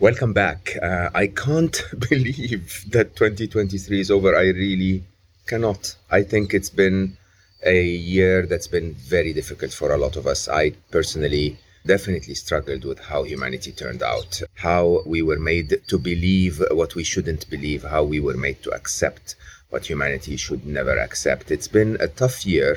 Welcome 0.00 0.32
back. 0.32 0.76
Uh, 0.80 1.10
I 1.12 1.26
can't 1.26 1.76
believe 2.08 2.84
that 2.92 3.16
2023 3.16 3.98
is 3.98 4.12
over. 4.12 4.36
I 4.36 4.50
really 4.50 5.02
cannot. 5.48 5.96
I 6.08 6.22
think 6.22 6.54
it's 6.54 6.70
been 6.70 7.16
a 7.64 7.82
year 7.82 8.46
that's 8.46 8.68
been 8.68 8.94
very 8.94 9.32
difficult 9.32 9.72
for 9.72 9.90
a 9.90 9.96
lot 9.96 10.14
of 10.14 10.24
us. 10.28 10.48
I 10.48 10.70
personally 10.92 11.58
definitely 11.84 12.34
struggled 12.34 12.84
with 12.84 13.00
how 13.00 13.24
humanity 13.24 13.72
turned 13.72 14.04
out, 14.04 14.40
how 14.54 15.02
we 15.04 15.20
were 15.20 15.40
made 15.40 15.80
to 15.88 15.98
believe 15.98 16.62
what 16.70 16.94
we 16.94 17.02
shouldn't 17.02 17.50
believe, 17.50 17.82
how 17.82 18.04
we 18.04 18.20
were 18.20 18.36
made 18.36 18.62
to 18.62 18.70
accept 18.70 19.34
what 19.70 19.86
humanity 19.86 20.36
should 20.36 20.64
never 20.64 20.96
accept. 20.96 21.50
It's 21.50 21.66
been 21.66 21.96
a 21.98 22.06
tough 22.06 22.46
year, 22.46 22.76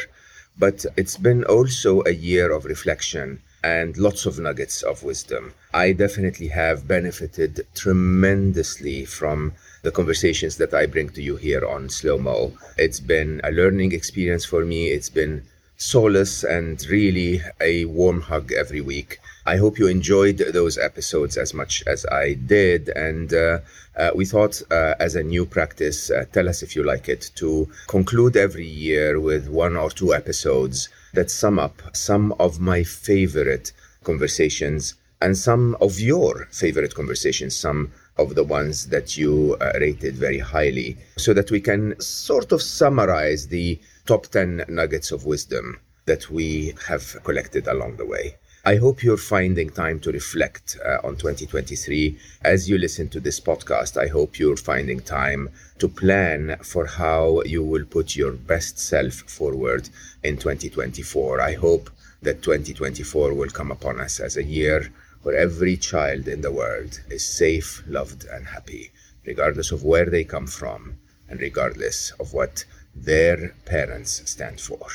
but 0.58 0.88
it's 0.98 1.18
been 1.18 1.44
also 1.44 2.02
a 2.08 2.16
year 2.16 2.52
of 2.52 2.66
reflection 2.66 3.44
and 3.64 3.98
lots 3.98 4.26
of 4.26 4.40
nuggets 4.40 4.82
of 4.82 5.04
wisdom. 5.04 5.54
I 5.74 5.92
definitely 5.92 6.48
have 6.50 6.88
benefited 6.88 7.66
tremendously 7.76 9.06
from 9.06 9.54
the 9.84 9.92
conversations 9.92 10.58
that 10.58 10.74
I 10.74 10.86
bring 10.86 11.10
to 11.10 11.22
you 11.22 11.36
here 11.36 11.66
on 11.66 11.90
Slo 11.90 12.18
Mo. 12.18 12.54
It's 12.78 13.00
been 13.00 13.42
a 13.44 13.52
learning 13.52 13.92
experience 13.92 14.46
for 14.46 14.66
me. 14.66 14.88
It's 14.88 15.10
been 15.10 15.44
solace 15.78 16.44
and 16.44 16.86
really 16.88 17.42
a 17.60 17.86
warm 17.86 18.22
hug 18.22 18.52
every 18.52 18.82
week. 18.82 19.20
I 19.46 19.58
hope 19.58 19.80
you 19.80 19.88
enjoyed 19.88 20.38
those 20.38 20.78
episodes 20.78 21.38
as 21.38 21.54
much 21.54 21.84
as 21.88 22.06
I 22.06 22.34
did. 22.34 22.90
And 22.90 23.34
uh, 23.34 23.60
uh, 23.98 24.12
we 24.14 24.26
thought, 24.26 24.62
uh, 24.70 24.94
as 25.00 25.16
a 25.16 25.24
new 25.24 25.46
practice, 25.48 26.12
uh, 26.12 26.26
tell 26.32 26.48
us 26.48 26.62
if 26.62 26.76
you 26.76 26.84
like 26.84 27.10
it, 27.10 27.32
to 27.36 27.68
conclude 27.88 28.38
every 28.38 28.68
year 28.68 29.20
with 29.20 29.48
one 29.48 29.76
or 29.76 29.90
two 29.90 30.14
episodes 30.14 30.90
that 31.14 31.30
sum 31.30 31.60
up 31.60 31.82
some 31.94 32.34
of 32.40 32.60
my 32.60 32.84
favorite 32.84 33.72
conversations 34.04 34.96
and 35.22 35.38
some 35.38 35.76
of 35.80 36.00
your 36.00 36.48
favorite 36.52 36.96
conversations, 36.96 37.56
some 37.56 37.92
of 38.18 38.36
the 38.36 38.44
ones 38.44 38.88
that 38.88 39.18
you 39.18 39.56
uh, 39.62 39.72
rated 39.80 40.16
very 40.16 40.40
highly, 40.40 40.98
so 41.18 41.34
that 41.34 41.52
we 41.52 41.62
can 41.62 42.00
sort 42.00 42.52
of 42.52 42.62
summarize 42.62 43.48
the 43.48 43.80
top 44.06 44.28
10 44.28 44.66
nuggets 44.68 45.12
of 45.12 45.26
wisdom 45.26 45.80
that 46.06 46.30
we 46.30 46.74
have 46.88 47.18
collected 47.24 47.68
along 47.68 47.98
the 47.98 48.06
way. 48.06 48.36
I 48.64 48.76
hope 48.76 49.02
you're 49.02 49.18
finding 49.18 49.72
time 49.72 50.00
to 50.02 50.12
reflect 50.12 50.78
uh, 50.86 51.00
on 51.04 51.16
2023 51.16 52.16
as 52.44 52.70
you 52.70 52.78
listen 52.78 53.10
to 53.10 53.20
this 53.20 53.40
podcast. 53.40 53.98
I 53.98 54.06
hope 54.06 54.38
you're 54.38 54.56
finding 54.56 55.00
time 55.00 55.50
to 55.80 55.90
plan 55.90 56.58
for 56.62 56.86
how 56.86 57.42
you 57.42 57.64
will 57.64 57.86
put 57.86 58.16
your 58.16 58.34
best 58.34 58.78
self 58.78 59.14
forward 59.14 59.90
in 60.22 60.38
2024. 60.38 61.42
I 61.42 61.54
hope 61.54 61.90
that 62.22 62.44
2024 62.44 63.34
will 63.34 63.50
come 63.50 63.72
upon 63.72 64.00
us 64.00 64.20
as 64.20 64.38
a 64.38 64.44
year 64.44 64.94
where 65.24 65.36
every 65.36 65.76
child 65.76 66.28
in 66.28 66.42
the 66.42 66.52
world 66.52 67.02
is 67.10 67.26
safe, 67.26 67.82
loved, 67.88 68.26
and 68.26 68.46
happy, 68.46 68.92
regardless 69.26 69.72
of 69.72 69.84
where 69.84 70.06
they 70.06 70.24
come 70.24 70.46
from 70.46 70.98
and 71.28 71.40
regardless 71.40 72.12
of 72.20 72.32
what 72.32 72.64
their 72.94 73.56
parents 73.66 74.22
stand 74.30 74.62
for. 74.62 74.86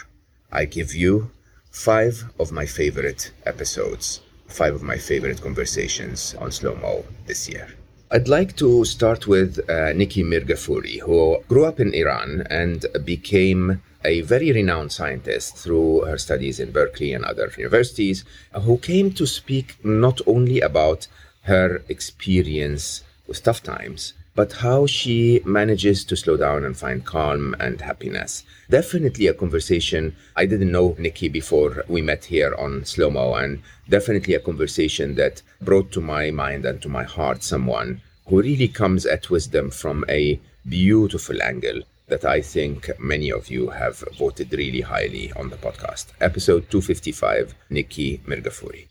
I 0.53 0.67
give 0.67 0.95
you 0.95 1.33
five 1.77 2.25
of 2.41 2.51
my 2.53 2.65
favorite 2.65 3.31
episodes, 3.45 4.23
five 4.49 4.75
of 4.75 4.83
my 4.83 4.97
favorite 4.97 5.41
conversations 5.43 6.35
on 6.41 6.51
Slo 6.51 6.75
Mo 6.77 7.05
this 7.27 7.49
year. 7.49 7.69
I'd 8.11 8.29
like 8.29 8.57
to 8.57 8.85
start 8.87 9.27
with 9.27 9.61
uh, 9.69 9.93
Nikki 9.93 10.25
Mirghafori, 10.25 11.01
who 11.01 11.39
grew 11.49 11.67
up 11.67 11.79
in 11.79 11.93
Iran 11.93 12.47
and 12.49 12.87
became 13.05 13.83
a 14.05 14.23
very 14.23 14.51
renowned 14.53 14.91
scientist 14.91 15.59
through 15.59 16.01
her 16.07 16.17
studies 16.17 16.59
in 16.59 16.73
Berkeley 16.73 17.13
and 17.13 17.25
other 17.25 17.53
universities, 17.59 18.25
who 18.63 18.79
came 18.79 19.13
to 19.13 19.27
speak 19.27 19.77
not 19.85 20.21
only 20.27 20.61
about 20.61 21.09
her 21.43 21.83
experience 21.89 23.03
with 23.29 23.43
tough 23.43 23.63
times, 23.63 24.15
but 24.37 24.53
how 24.53 24.87
she 24.87 25.41
manages 25.47 26.05
to 26.05 26.15
slow 26.15 26.37
down 26.37 26.63
and 26.63 26.77
find 26.77 27.07
calm 27.07 27.57
and 27.59 27.81
happiness. 27.81 28.45
Definitely 28.69 29.27
a 29.27 29.35
conversation. 29.35 30.15
I 30.37 30.45
didn't 30.45 30.71
know 30.71 30.95
Nikki 30.99 31.29
before 31.29 31.85
we 31.89 32.03
met 32.03 32.27
here 32.27 32.55
on 32.55 32.85
Slo 32.85 33.09
Mo, 33.11 33.33
and 33.35 33.63
definitely 33.89 34.35
a 34.35 34.41
conversation 34.41 35.15
that 35.15 35.41
brought 35.63 35.91
to 35.93 36.03
my 36.03 36.31
mind 36.31 36.67
and 36.67 36.83
to 36.83 36.89
my 36.89 37.05
heart 37.05 37.43
someone 37.43 38.03
who 38.27 38.43
really 38.43 38.69
comes 38.69 39.07
at 39.07 39.31
wisdom 39.31 39.71
from 39.71 40.05
a 40.09 40.39
beautiful 40.69 41.41
angle 41.43 41.81
that 42.09 42.25
I 42.25 42.43
think 42.43 42.91
many 43.01 43.33
of 43.33 43.49
you 43.49 43.71
have 43.71 44.05
voted 44.19 44.53
really 44.53 44.83
highly 44.83 45.33
on 45.33 45.49
the 45.49 45.57
podcast. 45.57 46.07
Episode 46.21 46.71
255, 46.71 47.55
Nikki 47.71 48.19
Mirghafori 48.27 48.87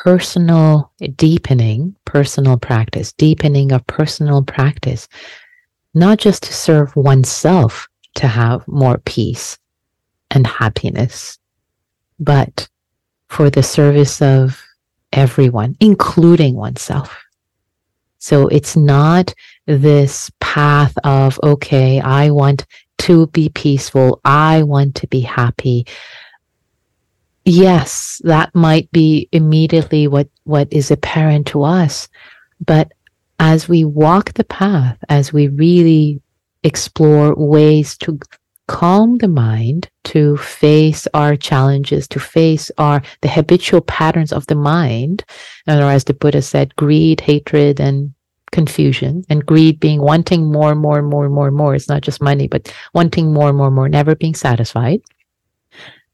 personal 0.00 0.90
deepening, 1.16 1.94
personal 2.06 2.56
practice, 2.56 3.12
deepening 3.12 3.70
of 3.70 3.86
personal 3.86 4.42
practice, 4.42 5.06
not 5.92 6.18
just 6.18 6.42
to 6.42 6.54
serve 6.54 6.96
oneself 6.96 7.86
to 8.14 8.26
have 8.26 8.66
more 8.66 8.96
peace 9.04 9.58
and 10.30 10.46
happiness, 10.46 11.38
but 12.18 12.66
for 13.28 13.50
the 13.50 13.62
service 13.62 14.22
of 14.22 14.62
everyone, 15.12 15.76
including 15.80 16.54
oneself. 16.54 17.22
So 18.18 18.48
it's 18.48 18.76
not 18.76 19.34
this 19.66 20.30
path 20.40 20.96
of, 21.04 21.38
okay, 21.42 22.00
I 22.00 22.30
want 22.30 22.64
to 22.98 23.26
be 23.28 23.50
peaceful. 23.50 24.20
I 24.24 24.62
want 24.62 24.94
to 24.96 25.06
be 25.08 25.20
happy 25.20 25.86
yes, 27.44 28.20
that 28.24 28.54
might 28.54 28.90
be 28.92 29.28
immediately 29.32 30.06
what, 30.06 30.28
what 30.44 30.72
is 30.72 30.90
apparent 30.90 31.46
to 31.48 31.62
us. 31.62 32.08
But 32.64 32.92
as 33.38 33.68
we 33.68 33.84
walk 33.84 34.34
the 34.34 34.44
path, 34.44 34.98
as 35.08 35.32
we 35.32 35.48
really 35.48 36.20
explore 36.62 37.34
ways 37.34 37.96
to 37.98 38.18
calm 38.68 39.18
the 39.18 39.28
mind, 39.28 39.88
to 40.04 40.36
face 40.36 41.08
our 41.14 41.34
challenges, 41.34 42.06
to 42.08 42.20
face 42.20 42.70
our, 42.78 43.02
the 43.22 43.28
habitual 43.28 43.80
patterns 43.80 44.32
of 44.32 44.46
the 44.46 44.54
mind, 44.54 45.24
or 45.66 45.74
as 45.74 46.04
the 46.04 46.14
Buddha 46.14 46.42
said, 46.42 46.76
greed, 46.76 47.20
hatred, 47.20 47.80
and 47.80 48.14
confusion 48.52 49.24
and 49.28 49.46
greed 49.46 49.78
being 49.78 50.00
wanting 50.00 50.50
more 50.50 50.72
and 50.72 50.80
more 50.80 50.98
and 50.98 51.08
more 51.08 51.24
and 51.24 51.34
more 51.34 51.46
and 51.46 51.56
more. 51.56 51.74
It's 51.74 51.88
not 51.88 52.02
just 52.02 52.20
money, 52.20 52.48
but 52.48 52.72
wanting 52.94 53.32
more 53.32 53.48
and 53.48 53.56
more 53.56 53.68
and 53.68 53.76
more, 53.76 53.88
never 53.88 54.14
being 54.14 54.34
satisfied 54.34 55.00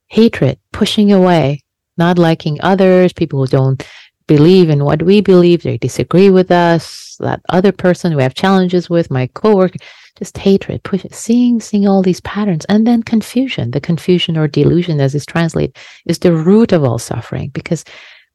hatred, 0.08 0.58
pushing 0.72 1.12
away, 1.12 1.62
not 1.96 2.18
liking 2.18 2.58
others, 2.62 3.12
people 3.12 3.40
who 3.40 3.46
don't 3.46 3.86
believe 4.26 4.70
in 4.70 4.84
what 4.84 5.02
we 5.02 5.20
believe, 5.20 5.62
they 5.62 5.78
disagree 5.78 6.30
with 6.30 6.50
us, 6.50 7.16
that 7.20 7.40
other 7.48 7.72
person 7.72 8.16
we 8.16 8.22
have 8.22 8.34
challenges 8.34 8.90
with, 8.90 9.10
my 9.10 9.26
coworker, 9.28 9.78
just 10.18 10.36
hatred, 10.38 10.82
push, 10.82 11.04
seeing, 11.12 11.60
seeing 11.60 11.86
all 11.86 12.02
these 12.02 12.20
patterns, 12.22 12.64
and 12.66 12.86
then 12.86 13.02
confusion. 13.02 13.70
The 13.70 13.80
confusion 13.80 14.36
or 14.36 14.48
delusion, 14.48 15.00
as 15.00 15.14
is 15.14 15.26
translated, 15.26 15.76
is 16.06 16.18
the 16.18 16.34
root 16.34 16.72
of 16.72 16.84
all 16.84 16.98
suffering 16.98 17.50
because 17.50 17.84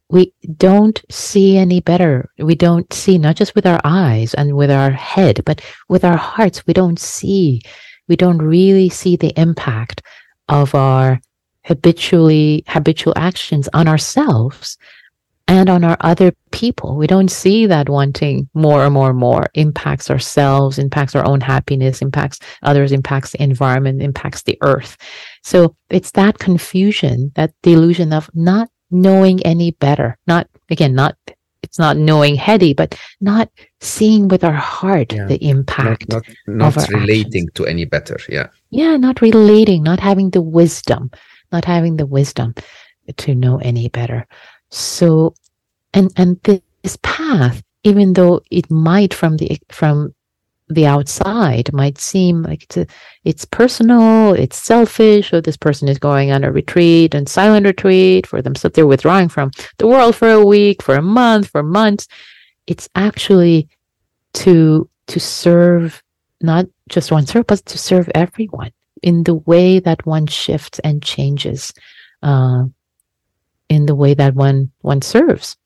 we 0.09 0.33
don't 0.57 1.01
see 1.09 1.57
any 1.57 1.79
better. 1.79 2.29
We 2.37 2.55
don't 2.55 2.91
see 2.93 3.17
not 3.17 3.35
just 3.35 3.55
with 3.55 3.65
our 3.65 3.81
eyes 3.83 4.33
and 4.33 4.55
with 4.55 4.69
our 4.69 4.91
head, 4.91 5.43
but 5.45 5.61
with 5.89 6.05
our 6.05 6.17
hearts. 6.17 6.67
We 6.67 6.73
don't 6.73 6.99
see. 6.99 7.61
We 8.07 8.15
don't 8.15 8.39
really 8.39 8.89
see 8.89 9.15
the 9.15 9.33
impact 9.39 10.01
of 10.49 10.75
our 10.75 11.19
habitually 11.63 12.63
habitual 12.67 13.13
actions 13.15 13.69
on 13.73 13.87
ourselves 13.87 14.77
and 15.47 15.69
on 15.69 15.83
our 15.83 15.97
other 15.99 16.31
people. 16.51 16.95
We 16.95 17.07
don't 17.07 17.29
see 17.29 17.65
that 17.65 17.89
wanting 17.89 18.47
more 18.53 18.85
and 18.85 18.93
more 18.93 19.09
and 19.09 19.19
more 19.19 19.47
impacts 19.53 20.09
ourselves, 20.09 20.79
impacts 20.79 21.15
our 21.15 21.27
own 21.27 21.41
happiness, 21.41 22.01
impacts 22.01 22.39
others, 22.63 22.91
impacts 22.91 23.31
the 23.31 23.43
environment, 23.43 24.01
impacts 24.01 24.43
the 24.43 24.57
earth. 24.61 24.97
So 25.43 25.75
it's 25.89 26.11
that 26.11 26.39
confusion, 26.39 27.31
that 27.35 27.53
delusion 27.63 28.13
of 28.13 28.29
not 28.33 28.69
knowing 28.91 29.45
any 29.45 29.71
better. 29.71 30.17
Not, 30.25 30.47
again, 30.69 30.95
not, 30.95 31.17
it's 31.63 31.79
not 31.79 31.97
knowing 31.97 32.35
heady, 32.35 32.73
but 32.73 32.97
not 33.19 33.49
seeing 33.81 34.29
with 34.29 34.43
our 34.45 34.53
heart 34.53 35.11
yeah. 35.11 35.25
the 35.25 35.43
impact. 35.43 36.09
Not, 36.09 36.23
not, 36.47 36.75
not 36.75 36.89
relating 36.89 37.43
actions. 37.43 37.53
to 37.55 37.65
any 37.65 37.83
better. 37.83 38.17
Yeah. 38.29 38.47
Yeah. 38.69 38.95
Not 38.95 39.21
relating, 39.21 39.83
not 39.83 39.99
having 39.99 40.29
the 40.29 40.41
wisdom 40.41 41.11
not 41.51 41.65
having 41.65 41.97
the 41.97 42.05
wisdom. 42.05 42.53
to 43.17 43.35
know 43.35 43.57
any 43.57 43.89
better. 43.89 44.25
So, 44.69 45.33
and 45.93 46.11
and 46.15 46.39
this 46.43 46.97
path, 47.03 47.61
even 47.83 48.13
though 48.13 48.41
it 48.49 48.69
might 48.71 49.13
from 49.13 49.37
the 49.37 49.59
from 49.69 50.13
the 50.69 50.85
outside 50.85 51.73
might 51.73 51.97
seem 51.97 52.43
like 52.43 52.63
it's, 52.63 52.77
a, 52.77 52.87
it's 53.25 53.45
personal, 53.45 54.33
it's 54.33 54.57
selfish, 54.57 55.33
or 55.33 55.41
this 55.41 55.57
person 55.57 55.89
is 55.89 55.99
going 55.99 56.31
on 56.31 56.43
a 56.43 56.51
retreat 56.51 57.13
and 57.13 57.27
silent 57.27 57.65
retreat 57.65 58.25
for 58.25 58.41
themselves. 58.41 58.75
They're 58.75 58.87
withdrawing 58.87 59.29
from 59.29 59.51
the 59.77 59.87
world 59.87 60.15
for 60.15 60.29
a 60.29 60.45
week, 60.45 60.81
for 60.81 60.95
a 60.95 61.01
month, 61.01 61.49
for 61.49 61.63
months. 61.63 62.07
It's 62.67 62.87
actually 62.95 63.67
to 64.33 64.89
to 65.07 65.19
serve 65.19 66.01
not 66.39 66.65
just 66.89 67.11
one 67.11 67.25
serve, 67.25 67.47
but 67.47 67.65
to 67.65 67.77
serve 67.77 68.09
everyone 68.15 68.71
in 69.01 69.23
the 69.23 69.35
way 69.35 69.79
that 69.79 70.05
one 70.05 70.27
shifts 70.27 70.79
and 70.79 71.01
changes, 71.01 71.73
uh, 72.23 72.65
in 73.69 73.85
the 73.85 73.95
way 73.95 74.13
that 74.13 74.35
one 74.35 74.71
one 74.81 75.01
serves. 75.01 75.57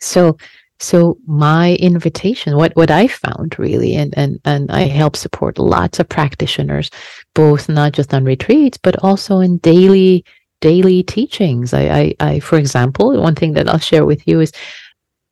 So 0.00 0.36
so 0.80 1.16
my 1.26 1.74
invitation 1.76 2.56
what 2.56 2.74
what 2.76 2.90
i 2.90 3.06
found 3.06 3.56
really 3.58 3.94
and 3.94 4.12
and 4.16 4.40
and 4.44 4.70
i 4.70 4.82
help 4.82 5.16
support 5.16 5.58
lots 5.58 6.00
of 6.00 6.08
practitioners 6.08 6.90
both 7.34 7.68
not 7.68 7.92
just 7.92 8.12
on 8.12 8.24
retreats 8.24 8.76
but 8.76 8.96
also 9.02 9.40
in 9.40 9.58
daily 9.58 10.24
daily 10.60 11.02
teachings 11.02 11.72
I, 11.72 11.82
I 11.82 12.14
i 12.20 12.40
for 12.40 12.58
example 12.58 13.18
one 13.20 13.34
thing 13.34 13.52
that 13.52 13.68
i'll 13.68 13.78
share 13.78 14.04
with 14.04 14.26
you 14.26 14.40
is 14.40 14.52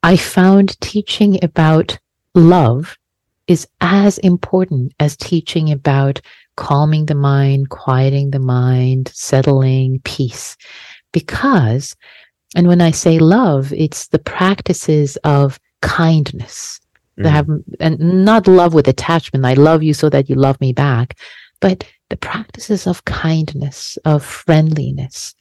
i 0.03 0.17
found 0.17 0.81
teaching 0.81 1.43
about 1.45 1.99
love 2.35 2.97
is 3.49 3.67
as 3.81 4.19
important 4.19 4.95
as 5.01 5.17
teaching 5.17 5.73
about 5.73 6.21
calming 6.57 7.07
the 7.07 7.15
mind 7.15 7.71
quieting 7.71 8.31
the 8.31 8.39
mind 8.39 9.11
settling 9.15 10.01
peace 10.05 10.57
because 11.13 11.97
and 12.55 12.69
when 12.69 12.81
I 12.81 12.91
say 12.91 13.19
love, 13.19 13.73
it's 13.73 14.09
the 14.09 14.19
practices 14.19 15.17
of 15.25 15.59
kindness. 15.81 16.81
Mm-hmm. 17.19 17.29
Have, 17.29 17.49
and 17.81 18.25
not 18.25 18.47
love 18.47 18.75
with 18.75 18.89
attachment. 18.89 19.45
I 19.45 19.55
love 19.55 19.83
you 19.83 19.95
so 19.95 20.09
that 20.09 20.29
you 20.29 20.35
love 20.35 20.61
me 20.61 20.73
back, 20.73 21.19
but 21.61 21.87
the 22.09 22.17
practices 22.17 22.87
of 22.87 23.05
kindness, 23.05 23.99
of 24.05 24.25
friendliness, 24.25 25.35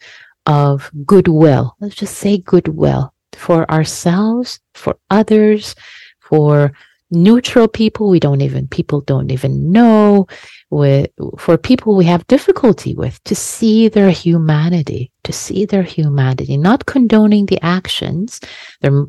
of 0.46 0.92
goodwill. 1.06 1.76
Let's 1.80 1.96
just 1.96 2.18
say 2.18 2.38
goodwill 2.38 3.14
for 3.34 3.70
ourselves, 3.72 4.60
for 4.74 4.98
others, 5.10 5.76
for 6.20 6.74
neutral 7.12 7.68
people 7.68 8.10
we 8.10 8.20
don't 8.20 8.42
even 8.42 8.68
people 8.68 9.02
don't 9.02 9.32
even 9.32 9.72
know. 9.72 10.28
With 10.70 11.12
for 11.38 11.58
people 11.58 11.96
we 11.96 12.06
have 12.06 12.26
difficulty 12.28 12.96
with 12.96 13.22
to 13.26 13.36
see 13.36 13.90
their 13.90 14.10
humanity 14.10 15.12
to 15.24 15.34
see 15.34 15.66
their 15.66 15.84
humanity 15.84 16.58
not 16.58 16.86
condoning 16.86 17.46
the 17.46 17.60
actions. 17.62 18.40
There 18.82 19.06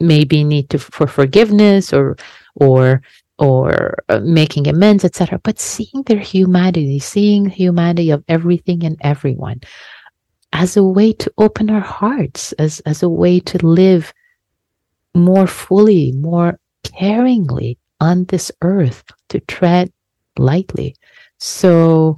may 0.00 0.24
be 0.24 0.44
need 0.44 0.70
to 0.70 0.78
for 0.78 1.06
forgiveness 1.06 1.92
or 1.92 2.16
or 2.56 3.02
or 3.38 4.02
uh, 4.08 4.20
making 4.20 4.66
amends 4.66 5.04
etc 5.04 5.38
but 5.42 5.58
seeing 5.58 6.02
their 6.06 6.18
humanity 6.18 6.98
seeing 6.98 7.46
humanity 7.46 8.10
of 8.10 8.24
everything 8.28 8.84
and 8.84 8.96
everyone 9.02 9.60
as 10.52 10.76
a 10.76 10.82
way 10.82 11.12
to 11.12 11.30
open 11.38 11.70
our 11.70 11.80
hearts 11.80 12.52
as 12.52 12.80
as 12.80 13.02
a 13.02 13.08
way 13.08 13.38
to 13.40 13.58
live 13.66 14.12
more 15.14 15.46
fully 15.46 16.12
more 16.12 16.58
caringly 16.88 17.76
on 18.00 18.24
this 18.24 18.52
earth 18.62 19.04
to 19.28 19.40
tread 19.40 19.92
lightly. 20.38 20.96
So 21.38 22.16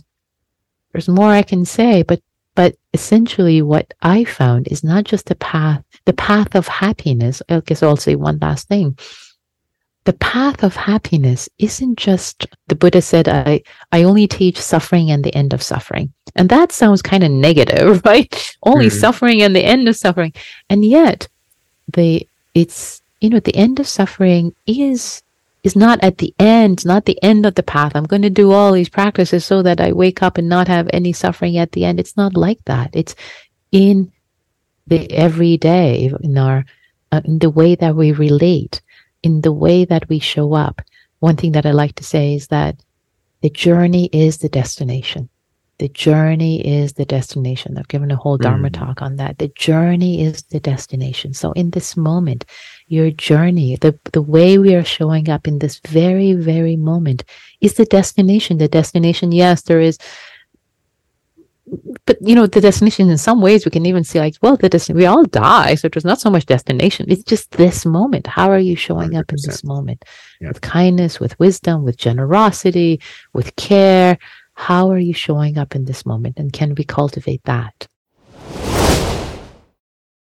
there's 0.93 1.09
more 1.09 1.31
I 1.31 1.43
can 1.43 1.65
say, 1.65 2.03
but 2.03 2.21
but 2.55 2.75
essentially 2.93 3.63
what 3.63 3.95
I 4.03 4.25
found 4.25 4.67
is 4.67 4.83
not 4.83 5.05
just 5.05 5.27
the 5.27 5.37
path, 5.37 5.85
the 6.07 6.13
path 6.13 6.57
of 6.57 6.67
happiness. 6.67 7.41
I 7.49 7.61
guess 7.61 7.85
I'll 7.85 7.97
say 7.97 8.17
one 8.17 8.39
last 8.41 8.67
thing. 8.67 8.99
The 10.07 10.15
path 10.15 10.65
of 10.65 10.75
happiness 10.75 11.49
isn't 11.59 11.99
just 11.99 12.47
the 12.67 12.75
Buddha 12.75 13.01
said, 13.01 13.29
I, 13.29 13.63
I 13.93 14.03
only 14.03 14.27
teach 14.27 14.59
suffering 14.59 15.13
and 15.13 15.25
the 15.25 15.35
end 15.37 15.53
of 15.53 15.63
suffering. 15.63 16.13
And 16.35 16.49
that 16.49 16.73
sounds 16.73 17.01
kind 17.01 17.23
of 17.23 17.31
negative, 17.31 18.03
right? 18.05 18.57
Only 18.65 18.87
mm-hmm. 18.87 18.99
suffering 18.99 19.43
and 19.43 19.55
the 19.55 19.65
end 19.65 19.87
of 19.87 19.95
suffering. 19.95 20.33
And 20.69 20.85
yet 20.85 21.29
the 21.95 22.27
it's 22.55 23.03
you 23.21 23.31
know 23.31 23.41
the 23.41 23.57
end 23.57 23.81
of 23.81 23.89
suffering 23.89 24.55
is 24.67 25.23
is 25.65 25.75
not 25.75 25.99
at 26.03 26.19
the 26.19 26.35
end 26.39 26.85
not 26.87 27.05
the 27.05 27.23
end 27.23 27.45
of 27.45 27.55
the 27.55 27.63
path. 27.63 27.93
I'm 27.95 28.05
going 28.05 28.23
to 28.23 28.31
do 28.31 28.53
all 28.53 28.73
these 28.73 28.89
practices 28.89 29.45
so 29.45 29.63
that 29.63 29.81
i 29.81 29.93
wake 29.93 30.23
up 30.23 30.39
and 30.39 30.49
not 30.49 30.69
have 30.69 30.89
any 30.93 31.13
suffering 31.13 31.59
at 31.59 31.73
the 31.73 31.85
end. 31.85 31.99
It's 31.99 32.17
not 32.17 32.35
like 32.35 32.65
that. 32.67 32.91
It's 32.93 33.15
in 33.73 34.13
the 34.87 35.11
everyday 35.13 36.13
in 36.21 36.39
our 36.39 36.65
uh, 37.13 37.21
in 37.25 37.39
the 37.39 37.51
way 37.51 37.75
that 37.75 37.97
we 37.97 38.13
relate 38.13 38.81
in 39.23 39.41
the 39.41 39.53
way 39.53 39.85
that 39.85 40.09
we 40.09 40.19
show 40.19 40.55
up. 40.55 40.83
One 41.21 41.37
thing 41.37 41.53
that 41.53 41.67
i 41.67 41.73
like 41.73 41.97
to 41.97 42.05
say 42.05 42.35
is 42.35 42.49
that 42.49 42.77
the 43.41 43.51
journey 43.51 44.09
is 44.13 44.39
the 44.39 44.49
destination 44.49 45.29
the 45.79 45.89
journey 45.89 46.67
is 46.67 46.95
the 46.95 47.05
destination. 47.05 47.79
I've 47.79 47.89
given 47.89 48.11
a 48.11 48.17
whole 48.17 48.37
Dharma 48.37 48.69
mm. 48.69 48.75
talk 48.75 49.01
on 49.01 49.17
that. 49.17 49.39
The 49.39 49.49
journey 49.49 50.23
is 50.23 50.43
the 50.43 50.59
destination. 50.59 51.35
So 51.35 51.53
in 51.53 51.71
this 51.71 51.97
moment, 51.97 52.45
your 52.89 53.11
journey, 53.13 53.77
the, 53.77 53.97
the 54.13 54.23
way 54.23 54.59
we 54.59 54.75
are 54.75 54.85
showing 54.85 55.29
up 55.29 55.47
in 55.47 55.61
this 55.61 55.79
very, 55.87 56.33
very 56.33 56.75
moment 56.75 57.23
is 57.61 57.75
the 57.75 57.85
destination. 57.85 58.59
The 58.59 58.69
destination, 58.69 59.31
yes, 59.31 59.63
there 59.63 59.81
is 59.81 59.99
but 62.07 62.17
you 62.21 62.35
know 62.35 62.47
the 62.47 62.63
destination 62.63 63.11
in 63.11 63.19
some 63.19 63.43
ways 63.43 63.65
we 63.67 63.71
can 63.71 63.85
even 63.85 64.03
see 64.03 64.19
like 64.19 64.35
well 64.41 64.57
the 64.57 64.71
destination 64.71 64.99
we 64.99 65.05
all 65.05 65.25
die 65.25 65.75
so 65.75 65.87
there's 65.87 66.05
not 66.05 66.19
so 66.19 66.31
much 66.31 66.47
destination 66.47 67.05
it's 67.11 67.23
just 67.23 67.51
this 67.53 67.85
moment 67.85 68.27
how 68.27 68.51
are 68.51 68.59
you 68.59 68.75
showing 68.75 69.11
100%. 69.11 69.19
up 69.19 69.31
in 69.31 69.37
this 69.45 69.63
moment 69.63 70.03
yeah. 70.41 70.49
with 70.49 70.63
kindness 70.63 71.21
with 71.21 71.39
wisdom 71.39 71.85
with 71.85 71.99
generosity 71.99 72.99
with 73.35 73.55
care 73.57 74.17
how 74.59 74.91
are 74.91 74.99
you 74.99 75.15
showing 75.15 75.57
up 75.57 75.77
in 75.77 75.85
this 75.85 76.05
moment? 76.05 76.37
And 76.37 76.53
can 76.53 76.75
we 76.75 76.83
cultivate 76.83 77.45
that? 77.45 77.87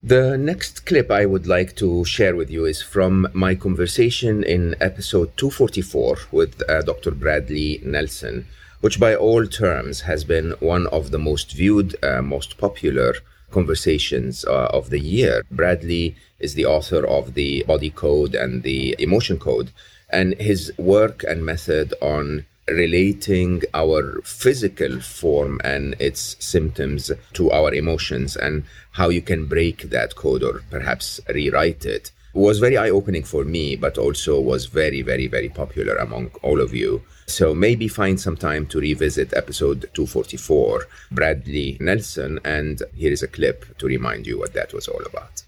The 0.03 0.37
next 0.37 0.85
clip 0.85 1.09
I 1.09 1.25
would 1.25 1.47
like 1.47 1.77
to 1.77 2.03
share 2.03 2.35
with 2.35 2.51
you 2.51 2.65
is 2.65 2.81
from 2.81 3.27
my 3.33 3.55
conversation 3.55 4.43
in 4.43 4.75
episode 4.81 5.35
244 5.37 6.17
with 6.31 6.61
uh, 6.69 6.81
Dr. 6.81 7.11
Bradley 7.11 7.81
Nelson, 7.83 8.45
which 8.81 8.99
by 8.99 9.15
all 9.15 9.47
terms 9.47 10.01
has 10.01 10.25
been 10.25 10.51
one 10.59 10.87
of 10.87 11.11
the 11.11 11.19
most 11.19 11.53
viewed, 11.53 11.95
uh, 12.03 12.21
most 12.21 12.57
popular 12.57 13.13
conversations 13.49 14.43
uh, 14.43 14.67
of 14.73 14.89
the 14.89 14.99
year. 14.99 15.43
Bradley 15.49 16.15
is 16.37 16.53
the 16.53 16.65
author 16.65 17.07
of 17.07 17.33
the 17.33 17.63
Body 17.65 17.89
Code 17.89 18.35
and 18.35 18.63
the 18.63 18.93
Emotion 18.99 19.39
Code, 19.39 19.71
and 20.09 20.33
his 20.33 20.71
work 20.77 21.23
and 21.23 21.45
method 21.45 21.93
on 22.01 22.45
relating 22.67 23.63
our 23.73 24.21
physical 24.23 24.99
form 24.99 25.59
and 25.63 25.95
its 25.99 26.35
symptoms 26.39 27.11
to 27.33 27.51
our 27.51 27.73
emotions 27.73 28.35
and 28.35 28.63
how 28.91 29.09
you 29.09 29.21
can 29.21 29.45
break 29.45 29.83
that 29.89 30.15
code 30.15 30.43
or 30.43 30.61
perhaps 30.69 31.19
rewrite 31.29 31.85
it 31.85 32.11
was 32.37 32.59
very 32.59 32.77
eye 32.77 32.89
opening 32.89 33.23
for 33.23 33.43
me, 33.43 33.75
but 33.75 33.97
also 33.97 34.39
was 34.39 34.67
very, 34.67 35.01
very, 35.01 35.27
very 35.27 35.49
popular 35.49 35.95
among 35.95 36.29
all 36.43 36.61
of 36.61 36.73
you. 36.73 37.01
So 37.25 37.53
maybe 37.53 37.87
find 37.87 38.19
some 38.19 38.37
time 38.37 38.67
to 38.67 38.79
revisit 38.79 39.33
episode 39.33 39.89
244, 39.93 40.87
Bradley 41.11 41.77
Nelson, 41.79 42.39
and 42.45 42.81
here 42.95 43.11
is 43.11 43.23
a 43.23 43.27
clip 43.27 43.77
to 43.79 43.87
remind 43.87 44.27
you 44.27 44.39
what 44.39 44.53
that 44.53 44.73
was 44.73 44.87
all 44.87 45.01
about. 45.05 45.43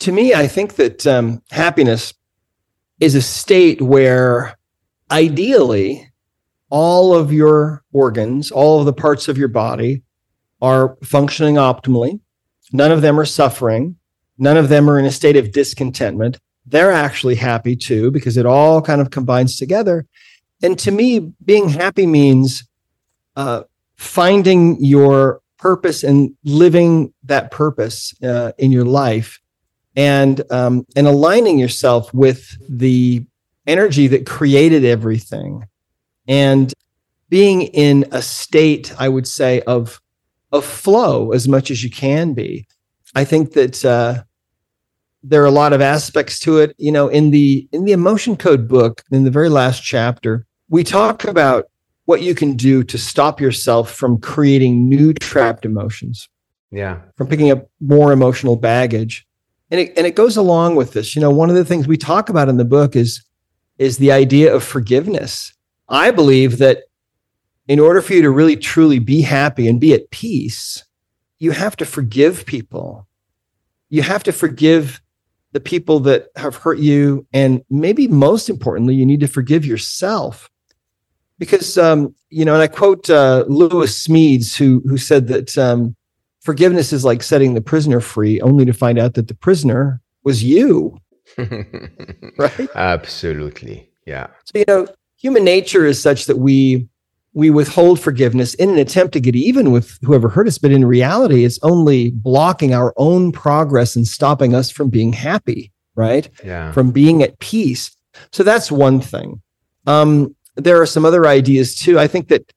To 0.00 0.10
me, 0.10 0.34
I 0.34 0.48
think 0.48 0.74
that 0.76 1.06
um, 1.06 1.42
happiness 1.50 2.14
is 2.98 3.14
a 3.14 3.22
state 3.22 3.82
where 3.82 4.56
ideally, 5.12 6.10
all 6.70 7.14
of 7.14 7.32
your 7.32 7.84
organs, 7.92 8.50
all 8.50 8.80
of 8.80 8.86
the 8.86 8.92
parts 8.92 9.28
of 9.28 9.36
your 9.36 9.48
body 9.48 10.02
are 10.62 10.96
functioning 11.04 11.56
optimally. 11.56 12.18
None 12.72 12.90
of 12.90 13.02
them 13.02 13.20
are 13.20 13.26
suffering. 13.26 13.96
None 14.38 14.56
of 14.56 14.70
them 14.70 14.88
are 14.88 14.98
in 14.98 15.04
a 15.04 15.10
state 15.10 15.36
of 15.36 15.52
discontentment. 15.52 16.38
They're 16.64 16.92
actually 16.92 17.34
happy 17.34 17.76
too, 17.76 18.10
because 18.10 18.36
it 18.36 18.46
all 18.46 18.80
kind 18.80 19.00
of 19.00 19.10
combines 19.10 19.56
together. 19.56 20.06
And 20.62 20.78
to 20.78 20.90
me, 20.90 21.32
being 21.44 21.68
happy 21.68 22.06
means 22.06 22.66
uh, 23.36 23.64
finding 23.96 24.82
your 24.82 25.40
purpose 25.58 26.02
and 26.02 26.34
living 26.44 27.12
that 27.24 27.50
purpose 27.50 28.14
uh, 28.22 28.52
in 28.58 28.72
your 28.72 28.84
life 28.84 29.40
and 29.94 30.40
um, 30.50 30.86
and 30.96 31.06
aligning 31.06 31.58
yourself 31.58 32.12
with 32.14 32.56
the 32.68 33.24
energy 33.66 34.06
that 34.08 34.26
created 34.26 34.84
everything 34.84 35.66
and 36.28 36.72
being 37.28 37.62
in 37.62 38.04
a 38.12 38.20
state 38.22 38.92
i 38.98 39.08
would 39.08 39.26
say 39.26 39.60
of 39.62 40.00
of 40.50 40.64
flow 40.64 41.32
as 41.32 41.48
much 41.48 41.70
as 41.70 41.82
you 41.82 41.90
can 41.90 42.34
be 42.34 42.66
i 43.14 43.24
think 43.24 43.52
that 43.52 43.84
uh, 43.84 44.22
there 45.22 45.42
are 45.42 45.46
a 45.46 45.50
lot 45.52 45.72
of 45.72 45.80
aspects 45.80 46.38
to 46.40 46.58
it 46.58 46.74
you 46.78 46.90
know 46.92 47.08
in 47.08 47.30
the 47.30 47.68
in 47.72 47.84
the 47.84 47.92
emotion 47.92 48.36
code 48.36 48.66
book 48.68 49.02
in 49.10 49.24
the 49.24 49.30
very 49.30 49.48
last 49.48 49.82
chapter 49.82 50.44
we 50.68 50.82
talk 50.82 51.24
about 51.24 51.66
what 52.06 52.22
you 52.22 52.34
can 52.34 52.56
do 52.56 52.82
to 52.82 52.98
stop 52.98 53.40
yourself 53.40 53.90
from 53.90 54.18
creating 54.20 54.88
new 54.88 55.12
trapped 55.14 55.64
emotions, 55.64 56.28
Yeah. 56.70 57.00
from 57.16 57.28
picking 57.28 57.50
up 57.50 57.68
more 57.80 58.12
emotional 58.12 58.56
baggage. 58.56 59.26
And 59.70 59.80
it, 59.80 59.92
and 59.96 60.06
it 60.06 60.16
goes 60.16 60.36
along 60.36 60.74
with 60.76 60.92
this. 60.92 61.14
You 61.14 61.22
know, 61.22 61.30
one 61.30 61.48
of 61.48 61.56
the 61.56 61.64
things 61.64 61.86
we 61.86 61.96
talk 61.96 62.28
about 62.28 62.48
in 62.48 62.56
the 62.56 62.64
book 62.64 62.96
is, 62.96 63.22
is 63.82 63.98
the 63.98 64.12
idea 64.12 64.54
of 64.54 64.62
forgiveness. 64.62 65.52
I 65.88 66.12
believe 66.12 66.58
that 66.58 66.84
in 67.66 67.80
order 67.80 68.00
for 68.00 68.14
you 68.14 68.22
to 68.22 68.30
really 68.30 68.56
truly 68.56 69.00
be 69.00 69.22
happy 69.22 69.66
and 69.66 69.80
be 69.80 69.92
at 69.92 70.10
peace, 70.10 70.84
you 71.40 71.50
have 71.50 71.76
to 71.78 71.84
forgive 71.84 72.46
people. 72.46 73.08
You 73.88 74.02
have 74.02 74.22
to 74.22 74.32
forgive 74.32 75.02
the 75.50 75.60
people 75.60 75.98
that 76.00 76.28
have 76.36 76.54
hurt 76.54 76.78
you. 76.78 77.26
And 77.32 77.62
maybe 77.70 78.06
most 78.06 78.48
importantly, 78.48 78.94
you 78.94 79.04
need 79.04 79.20
to 79.20 79.26
forgive 79.26 79.66
yourself. 79.66 80.48
Because, 81.40 81.76
um, 81.76 82.14
you 82.30 82.44
know, 82.44 82.54
and 82.54 82.62
I 82.62 82.68
quote 82.68 83.10
uh, 83.10 83.44
Lewis 83.48 84.06
Smedes, 84.06 84.56
who, 84.56 84.80
who 84.86 84.96
said 84.96 85.26
that 85.26 85.58
um, 85.58 85.96
forgiveness 86.40 86.92
is 86.92 87.04
like 87.04 87.22
setting 87.22 87.54
the 87.54 87.60
prisoner 87.60 88.00
free, 88.00 88.40
only 88.42 88.64
to 88.64 88.72
find 88.72 88.98
out 88.98 89.14
that 89.14 89.26
the 89.26 89.34
prisoner 89.34 90.00
was 90.22 90.44
you, 90.44 90.96
right? 92.38 92.68
Absolutely. 92.74 93.90
Yeah. 94.06 94.28
So, 94.44 94.58
you 94.58 94.64
know, 94.66 94.86
human 95.16 95.44
nature 95.44 95.86
is 95.86 96.00
such 96.00 96.26
that 96.26 96.38
we 96.38 96.88
we 97.34 97.50
withhold 97.50 97.98
forgiveness 97.98 98.52
in 98.54 98.68
an 98.68 98.78
attempt 98.78 99.14
to 99.14 99.20
get 99.20 99.34
even 99.34 99.70
with 99.70 99.98
whoever 100.02 100.28
hurt 100.28 100.46
us, 100.46 100.58
but 100.58 100.70
in 100.70 100.84
reality, 100.84 101.44
it's 101.44 101.58
only 101.62 102.10
blocking 102.10 102.74
our 102.74 102.92
own 102.98 103.32
progress 103.32 103.96
and 103.96 104.06
stopping 104.06 104.54
us 104.54 104.70
from 104.70 104.90
being 104.90 105.14
happy, 105.14 105.72
right? 105.94 106.28
Yeah. 106.44 106.72
From 106.72 106.90
being 106.90 107.22
at 107.22 107.38
peace. 107.38 107.90
So 108.32 108.42
that's 108.42 108.70
one 108.70 109.00
thing. 109.00 109.40
Um, 109.86 110.36
there 110.56 110.80
are 110.80 110.86
some 110.86 111.06
other 111.06 111.26
ideas 111.26 111.74
too. 111.74 111.98
I 111.98 112.06
think 112.06 112.28
that 112.28 112.52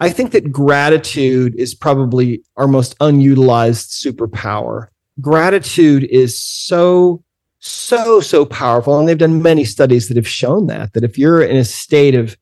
I 0.00 0.10
think 0.10 0.32
that 0.32 0.50
gratitude 0.50 1.54
is 1.56 1.74
probably 1.74 2.42
our 2.56 2.66
most 2.66 2.96
unutilized 3.00 3.90
superpower. 3.90 4.88
Gratitude 5.20 6.04
is 6.04 6.40
so 6.40 7.22
so 7.60 8.20
so 8.20 8.44
powerful. 8.44 8.98
And 8.98 9.08
they've 9.08 9.16
done 9.16 9.42
many 9.42 9.64
studies 9.64 10.08
that 10.08 10.16
have 10.16 10.28
shown 10.28 10.66
that 10.66 10.92
that 10.94 11.04
if 11.04 11.16
you're 11.18 11.42
in 11.42 11.56
a 11.56 11.64
state 11.64 12.14
of 12.14 12.36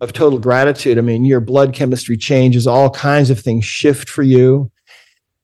of 0.00 0.12
total 0.12 0.38
gratitude 0.38 0.96
i 0.96 1.00
mean 1.00 1.24
your 1.24 1.40
blood 1.40 1.74
chemistry 1.74 2.16
changes 2.16 2.68
all 2.68 2.88
kinds 2.90 3.30
of 3.30 3.40
things 3.40 3.64
shift 3.64 4.08
for 4.08 4.22
you. 4.22 4.70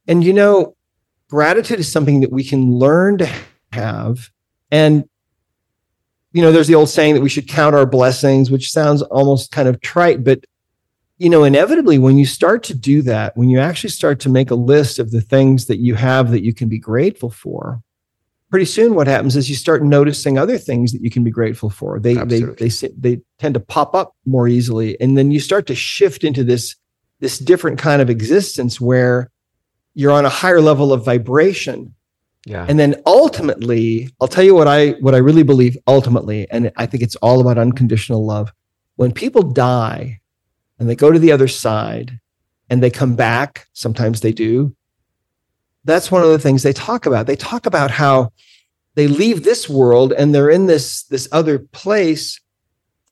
And 0.06 0.22
you 0.22 0.32
know 0.32 0.76
gratitude 1.28 1.80
is 1.80 1.90
something 1.90 2.20
that 2.20 2.30
we 2.30 2.44
can 2.44 2.72
learn 2.72 3.18
to 3.18 3.28
have. 3.72 4.30
And 4.70 5.08
you 6.34 6.42
know 6.42 6.52
there's 6.52 6.66
the 6.66 6.74
old 6.74 6.90
saying 6.90 7.14
that 7.14 7.22
we 7.22 7.30
should 7.30 7.48
count 7.48 7.74
our 7.74 7.86
blessings 7.86 8.50
which 8.50 8.70
sounds 8.70 9.00
almost 9.02 9.52
kind 9.52 9.68
of 9.68 9.80
trite 9.80 10.22
but 10.24 10.44
you 11.16 11.30
know 11.30 11.44
inevitably 11.44 11.96
when 11.96 12.18
you 12.18 12.26
start 12.26 12.62
to 12.64 12.74
do 12.74 13.00
that 13.02 13.34
when 13.36 13.48
you 13.48 13.58
actually 13.60 13.90
start 13.90 14.20
to 14.20 14.28
make 14.28 14.50
a 14.50 14.56
list 14.56 14.98
of 14.98 15.12
the 15.12 15.20
things 15.20 15.66
that 15.66 15.78
you 15.78 15.94
have 15.94 16.32
that 16.32 16.42
you 16.42 16.52
can 16.52 16.68
be 16.68 16.78
grateful 16.78 17.30
for 17.30 17.80
pretty 18.54 18.66
soon 18.66 18.94
what 18.94 19.08
happens 19.08 19.34
is 19.34 19.50
you 19.50 19.56
start 19.56 19.82
noticing 19.82 20.38
other 20.38 20.56
things 20.56 20.92
that 20.92 21.02
you 21.02 21.10
can 21.10 21.24
be 21.24 21.30
grateful 21.32 21.68
for 21.68 21.98
they 21.98 22.14
they 22.14 22.20
Absolutely. 22.20 22.68
they 22.68 22.88
they 23.16 23.22
tend 23.40 23.52
to 23.52 23.58
pop 23.58 23.96
up 23.96 24.14
more 24.26 24.46
easily 24.46 24.96
and 25.00 25.18
then 25.18 25.32
you 25.32 25.40
start 25.40 25.66
to 25.66 25.74
shift 25.74 26.22
into 26.22 26.44
this 26.44 26.76
this 27.18 27.40
different 27.40 27.80
kind 27.80 28.00
of 28.00 28.08
existence 28.08 28.80
where 28.80 29.28
you're 29.94 30.12
on 30.12 30.24
a 30.24 30.28
higher 30.28 30.60
level 30.60 30.92
of 30.92 31.04
vibration 31.04 31.96
Yeah. 32.46 32.64
and 32.68 32.78
then 32.78 32.94
ultimately 33.06 34.08
i'll 34.20 34.28
tell 34.28 34.44
you 34.44 34.54
what 34.54 34.68
i 34.68 34.90
what 35.00 35.16
i 35.16 35.18
really 35.18 35.42
believe 35.42 35.76
ultimately 35.88 36.46
and 36.48 36.70
i 36.76 36.86
think 36.86 37.02
it's 37.02 37.16
all 37.16 37.40
about 37.40 37.58
unconditional 37.58 38.24
love 38.24 38.52
when 38.94 39.10
people 39.10 39.42
die 39.42 40.20
and 40.78 40.88
they 40.88 40.94
go 40.94 41.10
to 41.10 41.18
the 41.18 41.32
other 41.32 41.48
side 41.48 42.20
and 42.70 42.80
they 42.80 42.90
come 42.90 43.16
back 43.16 43.66
sometimes 43.72 44.20
they 44.20 44.32
do 44.32 44.76
that's 45.84 46.10
one 46.10 46.22
of 46.22 46.30
the 46.30 46.38
things 46.38 46.62
they 46.62 46.72
talk 46.72 47.06
about. 47.06 47.26
They 47.26 47.36
talk 47.36 47.66
about 47.66 47.90
how 47.90 48.32
they 48.94 49.06
leave 49.06 49.42
this 49.42 49.68
world 49.68 50.12
and 50.12 50.34
they're 50.34 50.50
in 50.50 50.66
this 50.66 51.04
this 51.04 51.28
other 51.32 51.58
place 51.58 52.40